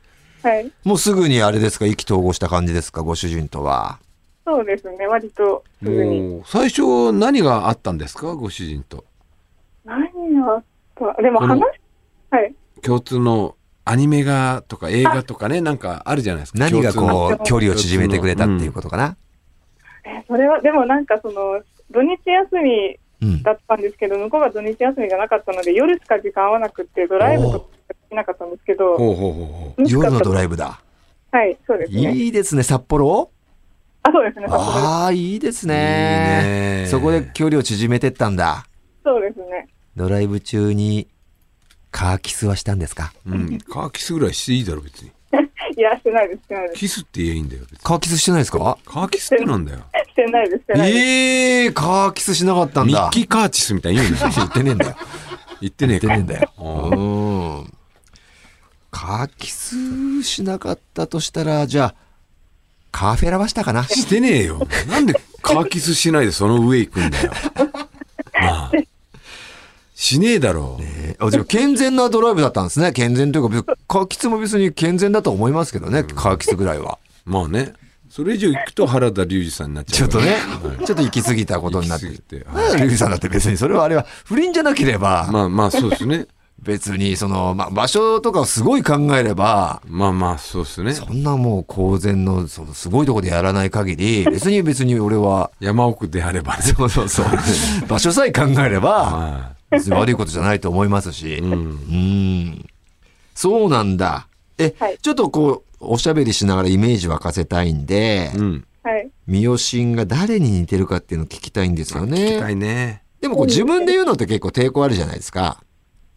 [0.44, 0.72] はい。
[0.86, 1.86] もうすぐにあれですか？
[1.86, 3.02] 意気投合した感じですか？
[3.02, 4.00] ご主人とは
[4.46, 5.08] そうですね。
[5.08, 6.22] 割とすぐに。
[6.22, 8.34] もう最初何があったんですか？
[8.36, 9.04] ご主人と。
[9.84, 10.00] 何
[10.36, 10.64] があっ
[11.16, 11.22] た？
[11.22, 11.62] でも話、
[12.30, 12.54] はい。
[12.82, 13.55] 共通の
[13.86, 16.60] アニメがとか映画とかね、なんかあるじゃないですか。
[16.60, 19.16] 何がこう距離を縮めてくれたっていうことかな？
[20.04, 29.84] えそれは、でもなんかその、土日休みうんだったんですけど、向こうが土日休みじゃなかったので、夜しか時間合わなくって、ドライブとかできなかったんですけど、ほうほうほうほう。
[29.88, 30.80] 夜のドライイブだ。
[31.32, 32.14] はい、そうですね。
[32.14, 33.30] いいですね札幌？
[34.04, 36.88] あ、そうですね、札幌ああいいですいいねね。
[36.88, 38.66] そこで距離を縮めてったんだ。
[39.04, 39.68] そうですね。
[39.96, 41.08] ドライブ中に
[41.96, 43.14] カーキスはしたんですか？
[43.26, 43.58] うん。
[43.60, 45.12] カーキスぐらいしていいだろ、別に。
[45.78, 46.80] いや、してないです、してないです。
[46.80, 47.78] キスって言えばいいんだよ、別に。
[47.84, 48.78] カーキスしてないですか？
[48.86, 49.80] カーキスってなんだよ。
[50.10, 51.06] してないです、してないです。
[51.06, 54.32] ええー、カーキスしなかったんだミッキーカーチスみたいに言うんだよ。
[54.36, 54.96] 言ってねえんだよ
[55.62, 56.08] 言ってねえか。
[56.08, 57.74] 言ってねえんだよあうん
[58.92, 61.96] カーキスしなかったとしたらじゃあ
[62.92, 63.84] カーフェラはしたかな？
[63.88, 64.68] してねえよ。
[64.90, 67.32] なんでカーキスしないでその上行くんだよ。
[68.34, 68.72] なあ
[69.94, 70.84] しねえだろう。
[71.16, 72.92] えあ、でも健全なドライブだったんですね。
[72.92, 77.00] 健全というか、別にカーキツも別に健全だと思いますけどね、カーキツぐらいは。
[77.26, 77.74] まあね。
[78.10, 80.24] それ以上行くと原田龍二さんになっちゃうから。
[80.24, 86.28] ちょっとね、はいちょっと行き過ぎたことになっててなんだリュウジさんだって別にそれはあれは不倫じゃなければ、まあまあそうですね。
[86.66, 90.94] 別にその、まあ、場所とかをすごい考えれば、まあまあそうですね。
[90.94, 96.64] そんなもう公然の、そのすごいとこでやらない限り、 別に別に俺は、山奥であればね。
[96.64, 97.26] そうそうそう、
[97.88, 101.40] 場所さえ考えれば、は別に悪いことじゃないと思いますし、い。
[101.40, 101.46] う。
[101.46, 102.66] うんん。
[103.34, 104.28] そうなんだ。
[104.58, 108.68] え、はいちょっとこう、おしゃべりしながらイメージ沸かせたいんで、うん。
[108.84, 109.10] はい。
[109.28, 112.18] 三好が誰に似てるかっていうのを聞きたいんですよね。
[112.18, 113.04] 聞きたいね。
[113.22, 115.64] でもこう自分で言うのって結構抵抗あるじゃないですか。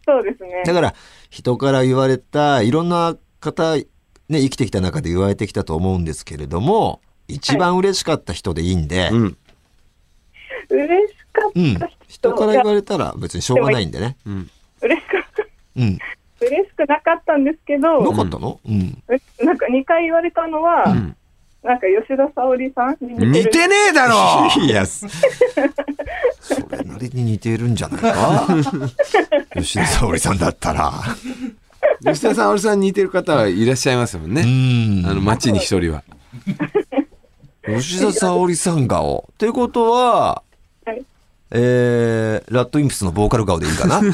[0.05, 0.63] そうですね。
[0.65, 0.93] だから
[1.29, 3.85] 人から言われたいろんな方、ね、
[4.29, 9.37] 生きてきた中で言われてきたと思うんですけれども、一番嬉しかった人でいいんで、うん。
[10.69, 11.97] 嬉しかっうんた人。
[12.07, 14.17] 人から言われたら別にしょうがないんでね。
[14.25, 14.49] うん。
[14.81, 15.43] 嬉しかった。
[15.77, 15.97] うん。
[16.41, 18.59] 嬉しくなかったんですけど、なかったの？
[18.65, 19.03] うん。
[19.09, 21.15] えなんか2回言われたのは、うん
[21.61, 23.31] なんか吉田沙保里さんに似てる。
[23.31, 28.47] 似てねえだろいや、 そそれなりに似てるんじゃないか？
[29.55, 30.93] 吉田沙保里さんだったら。
[32.05, 34.43] 吉田さん、俺さんに似てる方はいらっしゃいますもんうね。
[34.43, 35.05] ん。
[35.05, 36.03] あの、街に一人は。
[37.67, 39.29] 吉田沙保里さん顔。
[39.37, 40.48] ということは、はい
[41.51, 44.01] えー、ラッドインプスのボーカル顔でいいかな？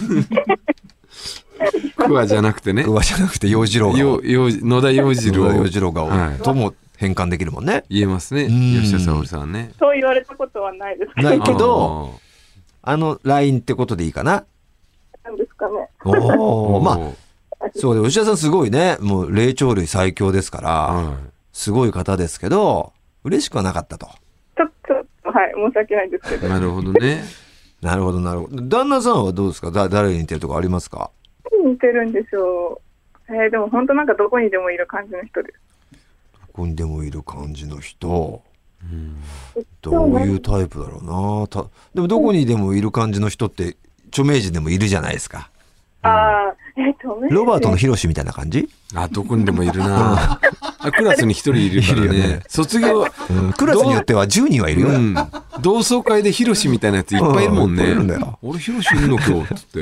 [1.97, 2.83] クワじゃなくてね。
[2.83, 3.99] 桑じゃなくて洋次郎顔。
[3.99, 7.83] よよ野田洋次郎野田洋次郎顔はいとも変換できるもんね。
[7.89, 8.43] 言えますね。
[8.43, 9.71] うん吉田沙保里さんはね。
[9.79, 12.19] そう言われたことはないですけど、ないけど、
[12.83, 14.45] あのラインってことでいいかな？
[15.23, 15.89] なんですかね。
[16.05, 16.97] おお、まあ、
[17.75, 21.17] そうで、吉田さんすごいね、もう霊長類最強ですから、は
[21.51, 22.93] すごい方ですけど、
[23.23, 24.07] 嬉しくはなかったと。
[25.37, 26.39] はい、申し訳ないんですけい。
[26.39, 27.23] ど、なるほどね。
[27.81, 28.61] なるほど、なるほど。
[28.67, 29.69] 旦那さんはどうですか？
[29.71, 31.11] だ誰に似てるとかありますか？
[31.65, 32.81] 似てるんでしょ
[33.29, 33.35] う。
[33.35, 35.59] えー、でも本当なんかどこにでもいる感じの人です。
[36.53, 38.41] ここにでもいる感じの人？
[38.83, 39.17] うん
[39.81, 43.77] どういうタイプだろうなたでもどこにでもいる感じの人って
[44.09, 45.49] 著名人でもいるじゃないですか。
[46.05, 50.39] ああ、えっ、と、ロバートのヒロシみたいな感じ、あ、どこにでもいるな。
[50.79, 52.43] あクラスに一人いるからいるよねね。
[52.47, 54.89] 卒業、うん、クラスによっては10人はいるよ。
[54.89, 55.15] うん。
[55.61, 58.37] 同窓会でヒロシみたいなやついっぱいいるもんねうんいるんだよ。
[58.43, 59.79] 俺ヒロシいるの今日っつって。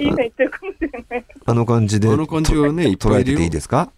[0.00, 1.24] いい線言ってるかもしれない。
[1.44, 3.38] あの感じであの感じはね、いっ捉えてぱいいるよ。
[3.38, 3.90] ていいですか？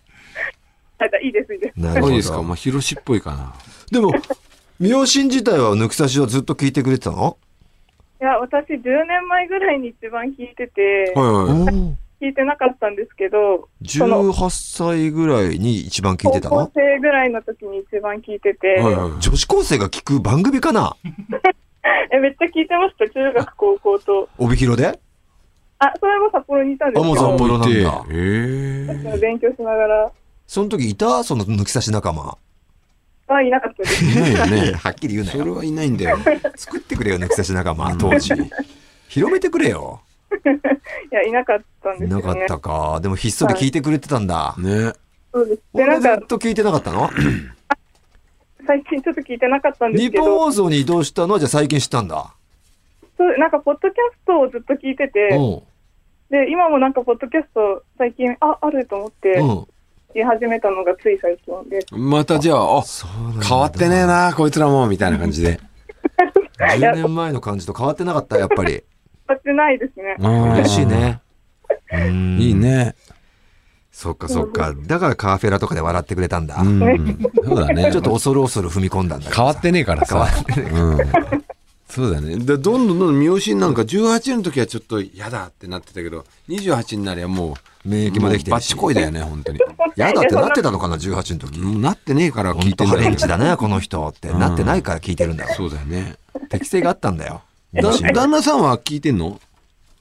[1.23, 1.81] いいです、いいです。
[1.81, 2.13] なるほど。
[2.13, 3.55] いいですかまあ、ヒロシっぽいかな。
[3.91, 4.13] でも、
[4.81, 7.37] ミオシン自体は抜き差しはずっと聞いてくれてたの？
[7.42, 7.42] い
[8.25, 12.25] や、私10年前ぐらいに一番聞いてて、はいはい。
[12.25, 12.35] 聞い。
[12.35, 20.95] てなかったんですけど、その18歳ぐらいに一番聞いてた高校の生ぐらいの時に一番聞いてて、はいはい女子高生が聞く番組かな？
[22.13, 24.29] え、めっちゃ聞いてました、中学、高校と。
[24.39, 25.01] 帯広で？
[25.81, 28.05] あ、それも札幌にいたんですあもう札幌なんだ。
[28.09, 29.19] へえ。
[29.21, 30.13] 勉強しながら、
[30.47, 31.25] その時いた？
[31.25, 32.39] その抜き差し仲間。
[33.33, 34.05] はいなかったです。
[34.05, 34.73] いないよね。
[34.73, 35.39] はっきり言うなよ。
[35.39, 36.19] それはいないんだよ。
[36.57, 38.33] 作ってくれよ、抜き差し仲間、当時。
[39.09, 40.01] 広めてくれよ。
[41.11, 42.23] いや、いなかったんいですよね。
[42.27, 43.01] なかったか。
[43.01, 44.55] でもひっそり聞いてくれてたんだ。
[44.59, 44.93] ね。
[45.33, 45.63] そうです。
[45.75, 47.11] で、俺なんか、ずっと聞いてなかったの？
[48.67, 51.35] 最近ちょっと聞いてなかったんです日けど、本放送に移動したの？
[51.35, 52.33] はじゃあ最近知ったんだ。
[53.19, 55.63] そうなんか、ポッドキャストをずっと聞いてて、うん。
[56.31, 59.67] で、今もなんか、ポッドキャスト、最近、あ、あると思って、うん。
[60.15, 62.83] 言い始めたのがつい最近で、またじゃあ、
[63.43, 64.07] 変わってねえ。
[64.07, 65.59] な、こいつらも、みたいな感じで。
[66.59, 68.73] 10年前の感じと変わってなかった、やっぱり。
[68.73, 68.83] 変
[69.29, 70.17] わってないですね。
[70.19, 70.87] 嬉しい。
[70.87, 71.21] ね。
[71.93, 72.55] うんいい。
[72.55, 72.95] ね。
[73.91, 74.75] そっかそっか。
[74.87, 76.57] だからカーフェラとかで笑ってくれたんだ。
[76.61, 77.19] うん。
[77.45, 77.93] そうだね。
[77.93, 80.27] ちょっと恐る恐る踏み込んだんだけどさ変わってねえからさ。
[80.73, 80.99] うん。
[81.95, 82.37] そうだね。
[82.37, 87.53] でどんどんどんどん三好なんか18の時はちょっと嫌だってなってたけど、28になりゃも
[87.85, 89.59] う、免疫もできてるしバッチコイだよね、本当に。
[89.97, 91.61] やだってなってたのかな、18の時。
[91.61, 94.31] もうなってねえから聞本当ハいてんだよレンチだね、この人って。
[94.31, 95.55] うんなってないから聞いてるんだよ。
[95.55, 96.17] そうだよね。
[96.49, 97.43] 適性があったんだよ。
[97.75, 99.39] だ旦那さんは聞いてんの？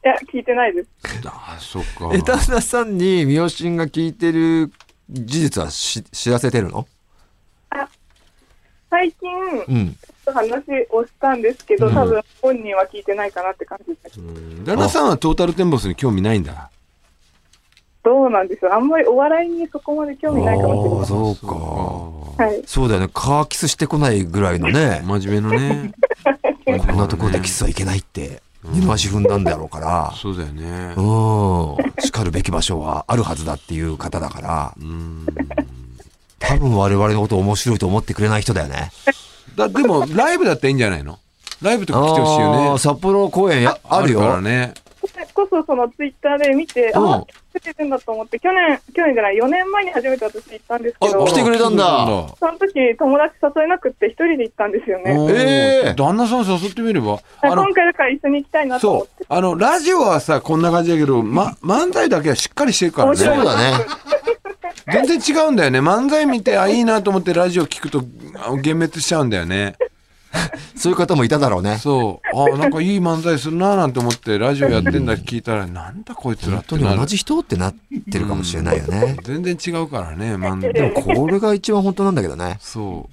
[0.05, 0.89] いや、聞いてないです。
[1.25, 2.09] ああ、そっか。
[2.13, 4.71] え、旦那さんに三好が聞いてる
[5.09, 6.87] 事実はし知らせてるの？
[8.89, 9.29] 最近、
[9.67, 9.97] うん。
[10.31, 14.19] と話をしたんですけど、うん多分本人は聞いてないかなって感じです。
[14.19, 16.69] うん旦那さんはトータルテンボスに興味ないんだ。
[18.03, 18.71] どうなんでしょう。
[18.71, 20.99] あんまりお笑いにそこまで興味ないかもしれない。
[20.99, 21.47] ああ、そうか。
[22.37, 22.43] か。
[22.43, 22.63] はい。
[22.65, 23.09] そうだよね。
[23.13, 25.01] カーキスしてこないぐらいのね。
[25.03, 25.91] 真面目のね。
[26.65, 30.13] こんなところでキスはいけないって、二の足踏んだんだろうから。
[30.15, 30.93] そうだよね。
[30.95, 32.01] うん。
[32.01, 35.25] 叱るべき場所はあるはずだっていう方だから、うん。
[36.39, 38.91] 多分我々のこと面白いと思ってくれない人だよね。
[39.55, 41.19] だでも、ライブだったらいいんじゃないの？
[41.61, 42.77] ライブとか来てほしいよね。
[42.79, 44.19] 札幌公演やあるよ。
[44.19, 44.73] からね。
[45.33, 51.85] こそそのツイッターで見て、うんあ、来てるんだと思って、去年、去年じゃない、4年前に初めて私行ったんですけど、あ来てくれたんだ
[52.39, 55.17] その時友達誘えなくって一人で行ったんですよね。
[55.17, 57.19] おーえー旦那さん誘ってみれば。
[57.41, 59.11] 今回だから一緒に行きたいなと思って。
[59.19, 59.25] そう。
[59.29, 63.17] あの、ラジオはさ、こんな感じだけど、ま、漫才だけはしっかりしてるからね。
[63.17, 63.73] そうだね。
[64.91, 65.79] 全然違うんだよね。
[65.79, 68.03] 漫才見て、あ、いいなと思ってラジオ聞くと、あ
[68.49, 69.75] 幻滅しちゃうんだよね。
[70.75, 71.77] そういう方もいただろうね。
[71.77, 72.53] そう。
[72.53, 76.95] あ、なんかいい漫才するななんて思って、ラジオやってんだ聞いたら、なんだこいつら本当ってなる。
[76.95, 77.75] に同じ人ってなっ
[78.11, 79.17] てるかもしれないよね。
[79.23, 80.73] 全然違うからね、漫才。
[80.73, 82.57] でもこれが一番本当なんだけどね。
[82.61, 83.09] そ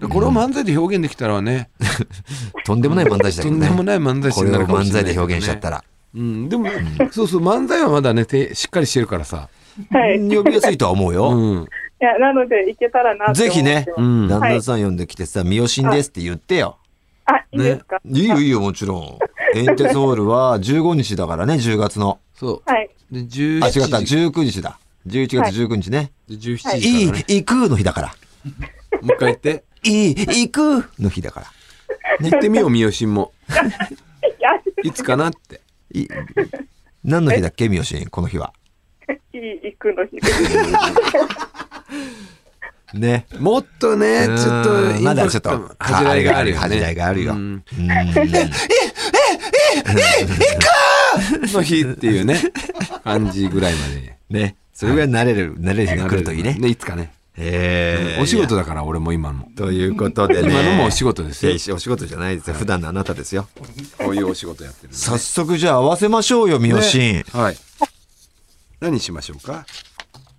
[0.00, 0.08] う。
[0.08, 1.68] これを漫才で表現できたらね、
[2.64, 3.66] とんでもない漫才師だけどね。
[3.66, 5.84] とんでもない漫才師これをになるかもし漫れないけどね、才で表現しちゃったら。
[6.14, 6.68] うん、でも、
[7.10, 9.48] そうそう、漫才はまだね、てしっかりしてるからさ。
[9.90, 10.26] はい。
[10.26, 11.66] い呼びやすいとは思ううよ。
[12.02, 12.04] ん。
[12.04, 13.42] や、なので行けたらなって思ってます。
[13.42, 14.28] ぜひねうん。
[14.28, 16.78] 旦那さん呼んできてさ、三好しんですって言ってよ。
[17.24, 19.18] あ、いいですか、いいよいいよ、もちろん。
[19.54, 22.18] エンテソールは15日だからね、10月の。
[22.34, 22.90] そはい。
[23.12, 23.14] う。
[23.14, 24.16] で、17あ、違った、時。
[24.16, 24.78] 19日だ。
[25.06, 26.12] 11月19日ね。
[26.28, 27.24] で17はいいい、時からね。
[27.28, 28.08] 行くの日だから。
[28.08, 28.12] も
[29.02, 29.64] う一回言って。
[29.84, 31.46] いい、行くの日だから。
[32.20, 33.32] 言ってみよう、三好も。
[33.50, 34.50] いや、
[34.82, 35.60] いつかなって。
[35.92, 36.06] い
[37.04, 38.52] 何の日だっけ、三好この日は？
[39.34, 40.42] いい、行くの日です。
[42.94, 43.26] ね。
[43.38, 46.60] もっとね、ちょっとうん、まだちょっと恥じらいがあるよね。
[46.60, 47.88] 恥じらいがあるようんうん
[51.52, 52.40] の日っていうね、
[53.04, 54.16] 感じぐらいまで。
[54.30, 54.56] ね。
[54.74, 56.54] それぐらい慣れる、慣れる日が来るといいね。
[56.54, 57.12] ね、いつかね。
[57.36, 59.46] えーお仕事だから、俺も今の。
[59.56, 60.50] ということでね。
[60.50, 62.54] 今のもお仕事ですよお仕事じゃないですよ。
[62.54, 63.48] 普段のあなたですよ。
[63.96, 66.98] こういうお仕事やってる早速じゃあ合わせましょうよ、三好。
[66.98, 67.56] ねはい。
[68.80, 69.64] 何しましょうか？
[69.64, 69.66] あ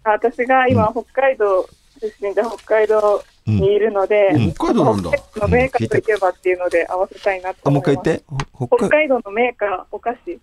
[0.03, 1.67] 私が今、北海道
[2.01, 5.11] 出身で北海道にいるので、うん北海道なんだ。
[5.11, 8.09] 北海道のメーカーといけばっていうので合わせたいなとあ、も思います。
[8.09, 8.23] う一回言って。
[8.51, 10.39] ほ北北海海道のメーカー、お菓子。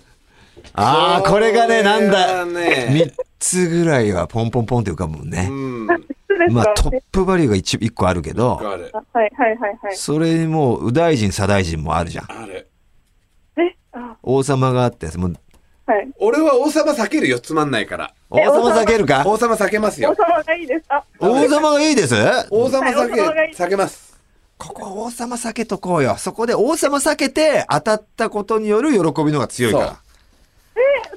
[0.74, 2.44] ああ、これがね、なんだ。
[2.44, 2.88] ね。
[2.90, 5.48] 三つぐらいはポンポンポンって浮かぶもんね。
[5.50, 5.86] うん。
[5.86, 8.90] そうですか、まあトップバリューが一一個あるけど、ある。
[8.92, 9.96] あはいはいはいはい。
[9.96, 12.30] それにもう、右大臣、左大臣もあるじゃん。
[12.30, 12.68] ある。
[13.56, 13.74] え？
[13.92, 15.36] あ王様があって、もう
[15.90, 16.08] はい。
[16.18, 18.14] 俺は王様避けるよ、つまんないから。
[18.30, 19.24] 王様避けるか？
[19.26, 20.10] 王様避けますよ。
[20.10, 20.84] 王様がいいです。
[20.88, 22.14] あ、王様がいいです？
[22.50, 23.22] 王様避け、
[23.56, 24.16] 避けます。
[24.56, 26.16] ここは王様避けとこうよ。
[26.16, 30.00] そこで王様避けて当たったことによる喜びの方が強いから。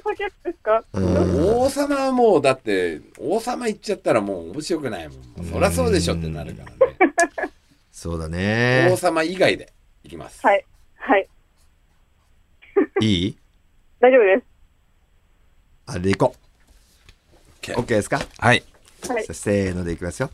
[0.02, 0.82] 酒ですか？
[0.92, 5.46] うん王様はもう、だって、王様行っちゃったらもう面白くないもん。
[5.46, 6.96] そりゃそうでしょってなるからね。
[7.92, 8.96] そうだ王ね。
[8.98, 10.40] 様以外で行きます。
[10.44, 10.64] はい。
[10.96, 11.28] はい。
[13.00, 13.38] いい？
[14.00, 14.53] 大丈夫です。
[15.86, 17.66] あれでいこう。
[17.66, 18.20] OK OK ですか？
[18.38, 18.62] はい。
[19.08, 19.24] はい。
[19.24, 20.30] せーのでいきますよ。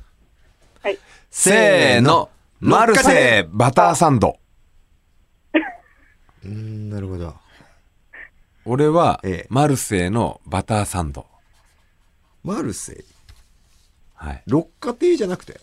[0.83, 0.99] はい。
[1.31, 2.31] せーの。
[2.61, 4.39] マルセイバターサンド。
[6.45, 7.35] うーん、なるほど。
[8.67, 11.27] 俺はええ、マルセイのバターサンド。
[12.45, 13.05] マルセイ。
[14.15, 14.43] はい。
[14.47, 15.59] 六花亭じゃなくて？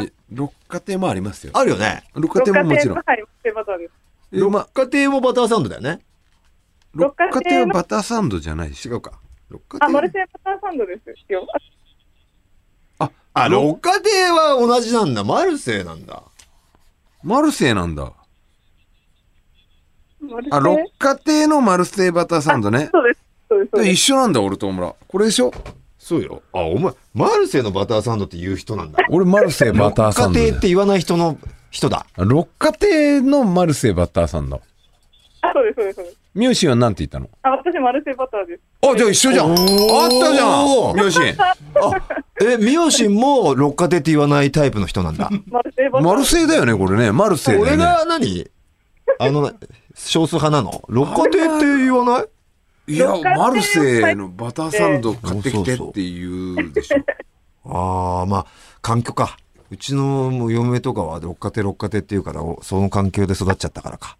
[0.00, 1.52] え六花亭もありますよ。
[1.54, 2.02] あるよね。
[2.14, 2.98] 六花亭ももちろん。
[2.98, 3.92] はい、セバターです。
[4.32, 6.00] えま六花亭もバターサンドだよね。
[6.94, 8.92] 六花亭はバターサンドじゃないし違。
[8.92, 9.12] うか。
[9.48, 10.18] 六花あ、マル亭。
[10.18, 11.46] セイバターサンドですよ。
[12.98, 15.24] ああ、六花亭は同じなんだ。
[15.24, 16.22] マルセイなんだ。
[17.22, 18.12] マルセイなんだ。
[20.50, 22.90] あ、六花亭のマルセイバターサンドね。
[22.92, 23.20] そうです。
[23.48, 23.90] そうです。
[23.90, 24.94] 一緒なんだ、俺とオムラ。
[25.06, 25.52] これでしょ？
[25.98, 26.42] そうよ。
[26.52, 28.98] あ、お前、マルセイのバターサンドって言う人なんだ。
[29.10, 31.38] 俺マルセイバターサンド六花亭って言わない人の
[31.70, 32.06] 人だ。
[32.16, 34.60] 六花亭のマルセイバターサンド。
[35.42, 36.16] あ、 そうです、そうです、そうです。
[36.34, 37.28] ミューシーは何て言ったの？
[37.42, 38.60] あ、私、マルセイバターです。
[38.82, 39.50] あ、じゃあ一緒じゃん。
[39.50, 39.66] あった
[40.32, 40.44] じゃ
[40.92, 40.96] ん。
[40.96, 41.34] ミューシー。
[41.42, 41.54] あ、
[42.42, 45.30] え、ミヨシンも六花亭って言わないタイプの人なんだ。
[45.48, 46.08] マルセイバター。
[46.08, 47.12] マルセイだよね、これね。
[47.12, 47.84] マルセイだよ俺ね。
[47.84, 48.50] が何？
[49.18, 49.52] あの、
[49.94, 50.82] 少数派なの？
[50.88, 52.24] 六花亭って言わな
[52.86, 52.94] い？
[52.94, 56.96] いや、マルセイのバターサンド買ってきてって言うでしょ。
[57.72, 58.46] ああ、まあ、
[58.82, 59.36] 環境か。
[59.70, 64.16] うちの嫁とかは六花亭六花亭って言うから、おその環境で育っちゃったからか。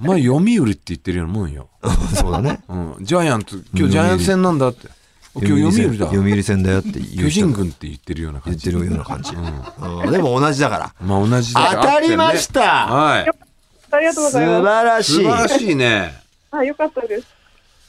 [0.00, 1.68] まあ、読売って言ってるようなもんよ。
[2.16, 2.60] そうだね。
[2.68, 2.96] うん。
[3.02, 4.88] ジャイアンツ、今日ジャイアンツ戦なんだって。
[5.34, 6.06] 今日読売だ。
[6.06, 8.70] 読売戦だよって言巨う人人軍って言ってるような感じ。
[8.70, 9.32] 言ってるような感じ。
[9.34, 10.94] うんでも同じだから。
[11.06, 13.30] まあ、同じだ当たりましたはい。
[13.92, 14.62] ありがとうご素ざいます。
[14.64, 15.12] 晴らしい。
[15.12, 16.20] 素晴らしいね。
[16.50, 17.26] あ、よかったです。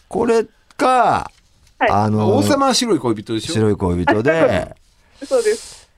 [0.07, 0.45] これ
[0.78, 1.32] か、
[1.80, 3.53] はいあの、王様は白い恋人でしょ？
[3.53, 4.76] 白い恋人で、
[5.26, 5.89] そうです。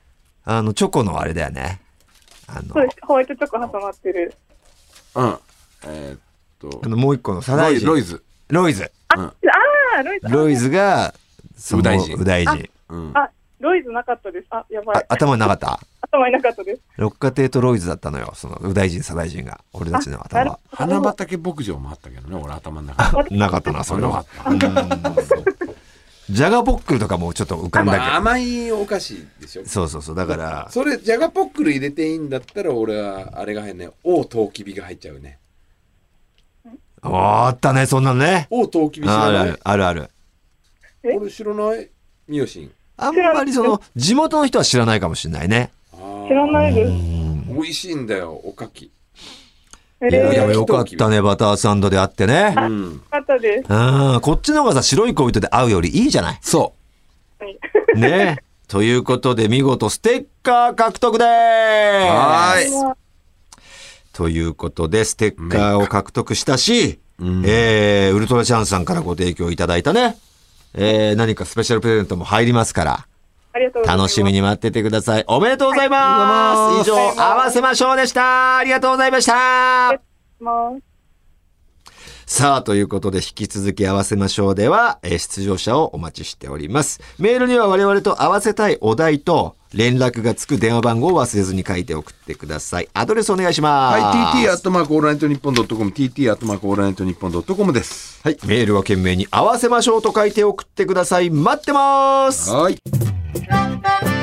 [0.46, 1.80] あの、チョコのあれだよね。
[2.46, 2.96] あのそう、です。
[3.02, 4.34] ホワイトチョコ挟まってる。
[5.16, 5.38] うん。
[5.86, 6.20] えーっ
[6.70, 7.82] とあ、のもう一個のサロ大臣。
[7.82, 8.22] イロイズ。
[8.48, 8.90] ロイズ。
[9.16, 9.24] うん。
[9.24, 9.34] あ
[9.98, 10.28] あ、ロイズ。
[10.28, 11.14] ロイズが、
[11.56, 12.70] その右大臣右大臣。
[12.90, 13.10] うん。
[13.14, 13.30] あ、
[13.60, 14.46] ロイズなかったです。
[14.50, 15.04] あ、やばあい。
[15.08, 15.80] 頭になかった？
[16.02, 16.80] 頭いなかったです。
[16.96, 18.32] 六花亭とロイズだったのよ。
[18.34, 19.60] その、右大臣、左大臣が。
[19.72, 20.60] 俺たちの頭は。
[20.70, 23.36] 花畑牧場もあったけどね、俺頭の中に。
[23.38, 24.24] なかったな、それは。
[24.44, 25.14] なかっ
[26.30, 28.04] ジャガポックルとかもちょっと浮かんだけど。
[28.04, 29.66] まあ甘いお菓子でしょ。
[29.66, 30.16] そうそうそう。
[30.16, 33.90] だから、それ、じゃがポックル入れていいんだったら、俺は、あれが入るね。
[34.02, 35.38] 王トウキビが入っちゃうね。
[37.04, 38.48] あったね、そんなのね。
[38.50, 40.10] 王トウキビ知あるあるらない、あるある。
[41.04, 41.90] 俺知らない？
[42.26, 42.70] ミヨシン。
[42.96, 45.70] あんまりその、地元の人は知らないかもしれないね。
[46.26, 46.92] 知らないです。
[47.48, 48.90] 美味しいんだよ、おかき。
[50.00, 52.54] えいや、でー、もよかったね、バターサンドであってね。
[52.56, 52.92] うん。
[52.94, 53.72] よかったです。
[53.72, 56.38] うん、こっちの方がさ、白い恋人で会うよりいいじゃない？
[56.40, 56.74] そ
[57.38, 57.58] はい。
[58.00, 58.38] ね。
[58.66, 61.32] ということで、見事ステッカー獲得でーす。
[62.08, 63.03] はーい
[64.14, 70.16] ということで、ステッカーを獲得したし、うんえー、ウルトラチャンスさんからご提供いただいたね、
[70.74, 73.06] えー、何かスペシャルプレゼントも入りますから。
[73.86, 75.24] 楽しみに待っててください。
[75.28, 76.58] おめでとうございます。
[76.58, 78.58] はい以上、合わせましょうでした。
[78.58, 80.00] ありがとうございました。
[82.26, 87.00] さあ、ということで、引き続き合わせましょうでは、えー出場者をお待ちしております。
[87.18, 92.88] メールには我々と合わせたいお題と、連絡がつく電話番号を忘れずに書いて送ってください。
[92.94, 94.00] アドレスお願いします。
[94.00, 98.20] はい、TT アットマークオールナイトニッポンドットコム、TT アットマークオールナイトニッポンドットコムです。
[98.22, 98.38] はい。
[98.46, 101.30] メールは件名に合わせましょうと書いて送ってください。
[101.30, 102.50] 待ってます。
[102.50, 104.13] はい。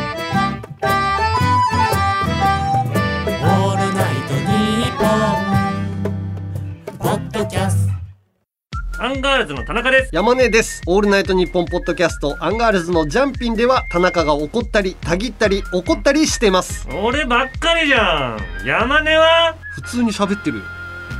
[9.04, 10.12] アンガールズの田中です。
[10.14, 10.84] 山根です。
[10.86, 16.88] オールナイトニッポンポッドキャストアンガールズのジャンピンでは田中が怒ったり、たぎったり、怒ったりしてます。
[17.04, 18.68] 俺ばっかりじゃん。
[18.68, 19.56] 山根は？
[19.74, 20.64] 普通に喋ってるよ。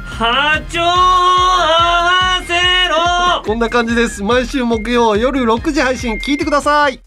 [0.06, 2.54] 波長合わせ
[2.88, 4.22] ろこんな感じです。
[4.22, 7.02] 毎週木曜夜6時配信聞いてください。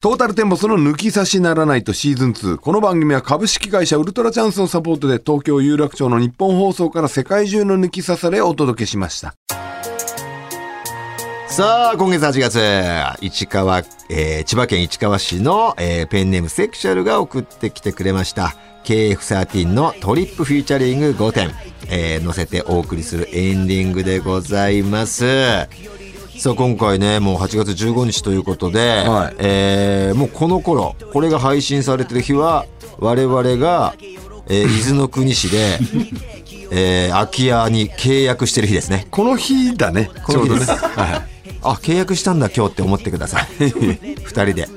[0.00, 2.56] トータルテンボスの抜き差しならないとシーズン2。
[2.56, 9.36] この番組は株式会社ウルトラチャンスのサポートで東京有楽町のニッポン放送から世界中の抜き差されをお届けしました。
[11.50, 12.60] さあ、今月8月、
[13.20, 13.78] 市川、
[14.08, 18.54] えー千葉県市川市の、えーペンネームセクシャルが送ってきてくれました。
[18.84, 21.50] KF13 のトリップフィーチャリング5点、
[21.88, 25.26] えー載せてお送りするエンディングでございます。
[26.38, 32.64] さあ、今回ね、もう8月15日ということで、はいえーもうこの頃、これが配信されてる日は、
[32.98, 33.94] 我々が、
[34.48, 35.78] えー伊豆の国市で、
[36.72, 39.08] えー空き家に契約してる日ですね。
[39.10, 40.10] この日だね。
[40.24, 40.92] この日ですちょうどね。
[40.94, 41.29] はい。
[41.62, 43.44] あ契約したんだ今日って思ってください。
[43.60, 44.68] 2人で。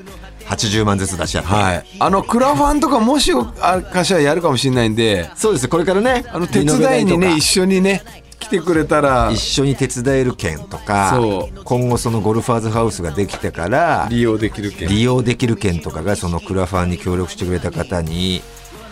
[0.44, 1.86] 80万ずつ出し合って、はい。
[1.98, 5.68] あの、クラファンとかもしあかしらやるかもしれないんで、そうです。
[5.68, 8.02] これからねあの、手伝いにね、一緒にね、
[8.38, 9.30] 来てくれたら。
[9.32, 11.64] 一、緒に手伝える券とかそう。
[11.64, 14.88] 今後そのゴルファーズハウスができてから利用できるけん。
[14.88, 18.42] 利用できる券とかがそのクラファンに協力してくれた方に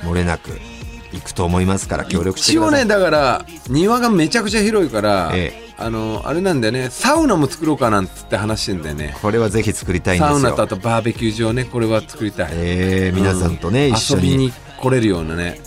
[0.04, 0.58] 漏れなく
[1.12, 2.80] 行くと思いますから協力してください。
[2.80, 9.16] 一応ね、だから、庭がめちゃくちゃ広いから、えあの、あれなんだよね、サウナも作ろうかなんつって話してんだよね。
[9.20, 10.38] これはぜひ作りたいんですよ。
[10.38, 12.48] サウナとあとバーベキュー場ね、これは作りたい。
[12.52, 13.94] えー皆さんとね、うん。
[13.94, 14.30] 一緒に。
[14.32, 15.60] 遊びに来れるようなね。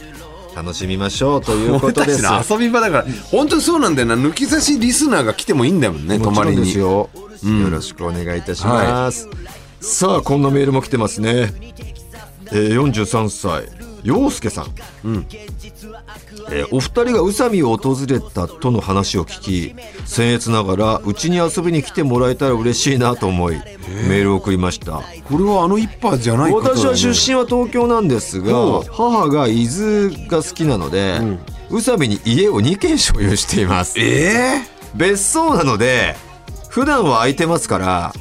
[0.56, 1.42] 楽しみましょう。
[1.42, 2.22] というこ俺たとです。
[2.22, 4.16] ちの遊び場だから、本当にそうなんだよな。
[4.16, 7.46] 抜き差しリスナーが来てもいいんだもんね、泊まりにもちろんです。
[7.46, 7.64] よ、うん。
[7.64, 9.28] よろしくお願いいたします、
[9.82, 11.54] さあこんなメールも来てますね、
[12.52, 13.86] えー、43歳。
[14.06, 14.68] 陽介さん、
[15.04, 15.28] うん
[16.52, 19.76] えーお二人が宇佐美を訪れたとの話を聞き
[20.06, 23.56] 僭越ながらうちに遊びに来てもらえたら嬉しいなと思い
[24.08, 25.02] メールを送りました。
[25.24, 26.58] これはあの一派じゃないね。
[26.58, 31.20] 私は出身は東京なんですが母が伊豆が好きなので、
[31.70, 34.00] 宇佐美に家を2軒所有しています。
[34.00, 34.62] え
[34.96, 36.16] 別荘なので
[36.70, 38.14] 普段は空いてますから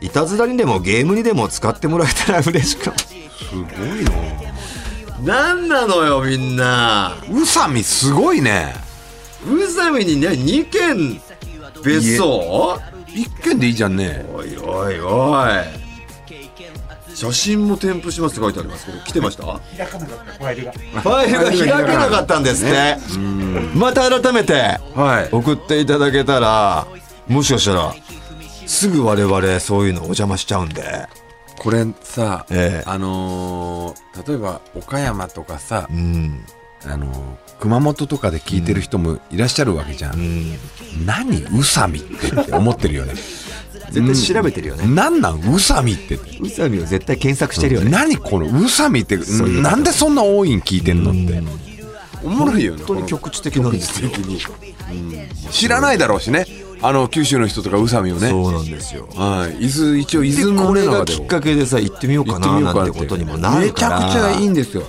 [0.00, 2.90] いたずらにでもゲームにでも使ってもらえたら嬉しく。
[2.90, 4.21] ー、すごいな。
[5.22, 8.74] なんなのよみんな宇佐美すごいね。
[9.46, 11.20] 宇佐美にね2軒
[11.84, 12.78] 別荘？
[13.08, 14.26] 一軒でいいじゃんね。
[14.34, 15.48] おいおいおい
[17.14, 19.44] 写真も添付しますって書いてありますけど来てました？
[19.76, 20.72] 開かなかったファイルが。
[20.72, 22.96] ファイルが開けなかったんですって、
[23.76, 24.54] また改めて
[24.94, 25.34] はい。
[25.34, 26.86] 送っていただけたら
[27.28, 27.94] もしかしたら
[28.66, 31.06] すぐ我々そういうのお邪魔しちゃうんで
[31.62, 32.90] これさ、ええ。
[32.90, 36.44] あのー例えば岡山とかさう、ん。
[36.84, 40.14] あのー熊本とかで聞いてる人もいらっしゃるわけじゃん。
[40.14, 40.56] うん。
[41.06, 42.02] 何宇佐美っ
[42.46, 43.14] て思ってるよね。
[43.92, 45.20] 絶対調べてるよね、なん。
[45.20, 46.16] なん宇佐美って。
[46.40, 47.90] 宇佐美を絶対検索してるよね。
[47.90, 51.40] 何この宇佐美ってそうなんでそんな多いん聞いてんのって。
[52.24, 54.10] おもろいよね本当に局地的なんですよ。
[54.10, 55.28] 局地的に、うん。
[55.52, 56.46] 知らないだろうしね
[56.82, 58.28] あの九州の人とか宇佐美をね。
[58.28, 59.08] そうなんですよ。
[59.14, 59.64] はい。
[59.64, 64.82] 伊豆一応伊で豆のこれがきっかけでさ行ってみようかななんてことにもなるからめちゃくちゃいいんですよ。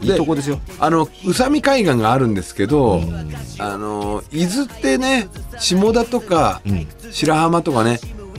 [0.00, 0.60] いいとこですよ。
[0.78, 3.00] あの宇佐美海岸があるんですけど、
[3.58, 5.28] あの伊豆ってね
[5.58, 6.60] 下田とか、
[7.10, 7.98] 白浜とかね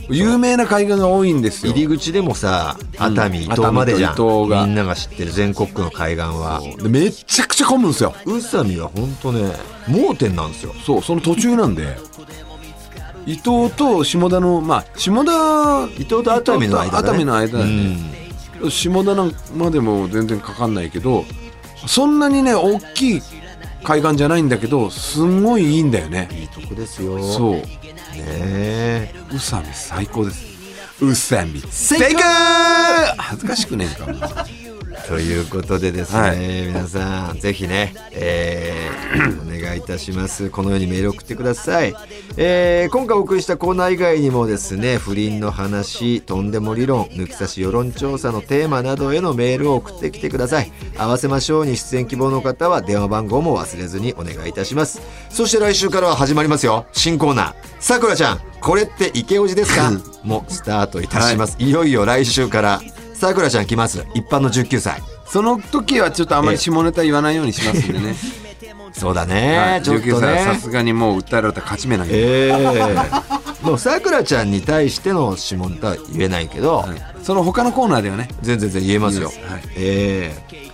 [0.09, 1.73] 有名な海岸が多いんですよ。
[1.73, 4.15] 入り口でもさ熱海、うん伊東までじゃん。
[4.17, 6.61] みんなが知ってる全国区の海岸は。
[6.81, 8.15] でめちゃくちゃ混むんですよ。
[8.25, 9.51] 宇佐美は本当ね
[9.87, 10.73] 盲点なんですよ。
[10.85, 11.97] そうその途中なんで
[13.29, 17.97] 伊東と下田のまあ下田伊東と熱海の間だ、ね、熱海の間だよね、
[18.71, 19.15] 下田
[19.55, 21.25] までも全然かかんないけど
[21.85, 23.21] そんなにね大きい
[23.83, 26.27] 海岸じゃないんだけどすんごいいいんだよね。
[26.31, 27.21] うんいいとこですよ。
[27.21, 27.53] そう。
[27.53, 27.63] ね
[28.17, 29.13] え。
[29.29, 30.45] 宇佐美最高です。
[30.99, 31.61] 宇佐美。
[31.61, 33.15] 正解！
[33.17, 34.45] 恥ずかしくねえんか
[35.07, 36.37] ということでですね、はい
[36.67, 40.49] 皆さんぜひね、えーお願いいたします。
[40.51, 41.93] このようにメール送ってください、
[42.37, 50.71] えー今回お送りしたコーナー以外にもですね不倫の話とんでも理論抜き差し世論調査のテーマなどへのメールを送ってきてください。
[50.97, 55.01] 合わせましょうに出演希望の方は電話番号も忘れずにお願いいたします。
[55.29, 56.85] そして来週からは始まりますよ。
[56.93, 57.53] 新コーナー。
[57.79, 59.91] さくらちゃんこれって池オジですか？
[60.23, 62.81] もうスタートいたします、い、よいよ来週から
[63.19, 64.05] さくらちゃん来ます。
[64.13, 65.03] 一般の19歳。
[65.25, 68.15] その時はちょっとあんまり下ネタ言わないようにしますんでね、
[68.93, 72.47] そうだね、はいちょっと19歳はさねすがにもう訴えられたら勝ち目ないえ
[73.63, 73.65] え。
[73.65, 76.89] もうさくらちゃんに対しての下ネタは言えないけど、はい。
[77.21, 78.29] その他のコーナーではね。
[78.41, 79.27] 全然全然言えますよ。
[79.27, 79.63] はい。
[79.75, 80.68] ええ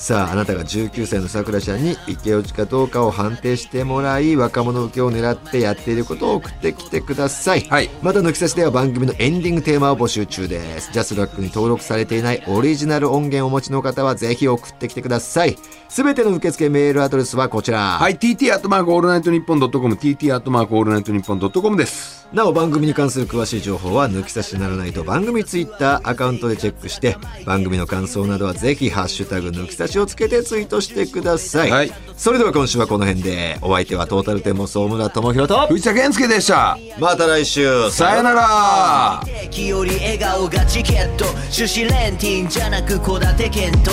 [0.00, 7.90] さああなたが19歳のさくらちゃんにイケオジかどうかを判定してもらい若者受けを狙ってやっていることを送ってきてください、はい。
[8.00, 10.90] また抜き差しでは番組のエンディングテーマを募集中です。
[10.90, 15.58] ジャスラックに登録されていないオリジナル音源をお持ちの方はぜひ送ってきてください
[15.90, 17.98] すべての受付メールアドレスはこちら。
[17.98, 22.28] はい TT アットマークオールナイトニッポンドットコム TT アットマークオールナイトニッポンドットコムです。
[22.32, 31.92] なお番組に関する詳しい情報は抜き差しならないと番組ツイッターアカウントでチェックして番組の感想などはぜひハッシュタグ抜き差しをつけてツイートしてください、はい。
[32.16, 36.78] それでは今週はこの辺でお相手はトータルテンボス大村朋宏と藤田憲右でした。
[37.00, 37.90] また来週。
[37.90, 39.24] さよなら。
[39.42, 41.24] 敵より笑顔がチケット。
[41.24, 43.90] 趣旨レンティンじゃなく戸建て検討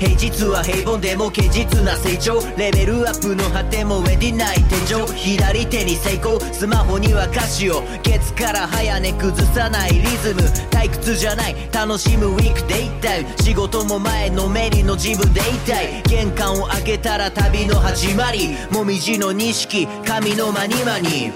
[0.00, 2.40] 平日は平凡でも堅実な成長。
[2.56, 6.40] レベルアップの果てもウェディない天井左手に成功。
[6.54, 7.82] スマホには歌詞を。
[8.02, 10.40] ケツから早寝崩さないリズム。
[10.70, 11.54] 退屈じゃない。
[11.70, 13.28] 楽しむウィークデイタイム。
[13.42, 16.02] 仕事も前のめりの自分でいたい。
[16.04, 18.56] 玄関を開けたら旅の始まり。
[18.70, 19.86] もみじの錦。
[20.06, 21.30] 神のマニマニ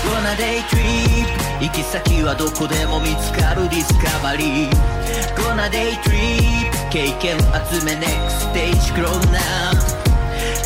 [0.00, 4.70] Gonna day trip 行き先はどこでも見つかるディスカバリー。
[5.36, 6.59] Gonna day trip
[6.90, 10.00] 経験集め next stage クローナー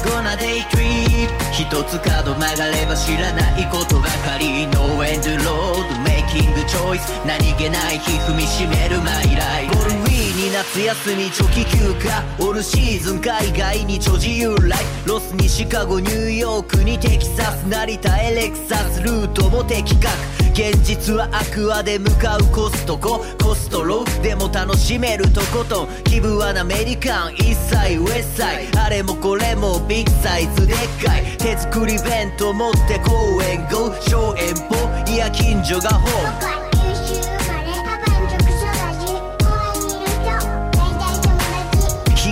[0.03, 10.04] Gonna day trip 一つ角曲がれば知らないことばかり No end road making choice 何気ない日踏みしめる my life
[10.35, 20.09] に夏休み長期休暇オールシーズン海外に超自由ライフロスにシカゴニューヨークにテキサス成田エレクサスルートも的確
[20.55, 23.25] 現実はアクアで向かうコストコ。
[23.43, 25.89] コストローでも楽しめるとことん。
[26.05, 28.69] 気分はアメリカン一切ウエスサイ。
[28.79, 31.37] あれもこれもビッグサイズでっかい。
[31.39, 36.64] 手作り弁当持って公園 GO 小遠方いや近所がホーム。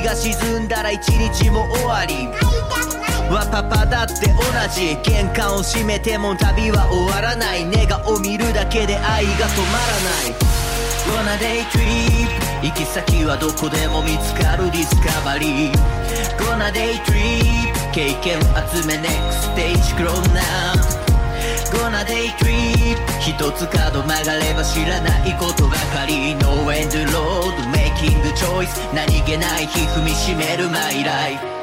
[0.03, 2.15] 日が沈んだら一日も終わり。
[2.15, 2.31] 会い
[2.69, 4.43] たくないはパパだって同
[4.75, 7.65] じ玄関を閉めても旅は終わらない。
[7.65, 10.35] ネガを見るだけで愛が止まらない。
[11.07, 12.27] Gonna day trip
[12.63, 15.73] 行き先はどこでも見つかるディスカバリー。
[16.37, 18.41] Gonna day trip 経験
[18.73, 21.03] 集め next stage クローナー。
[21.71, 26.35] Gonna day trip 一つ角曲がれば知らないことばかり。
[26.35, 27.72] No end road
[28.03, 31.62] making the choice 何気ない日踏みしめる my life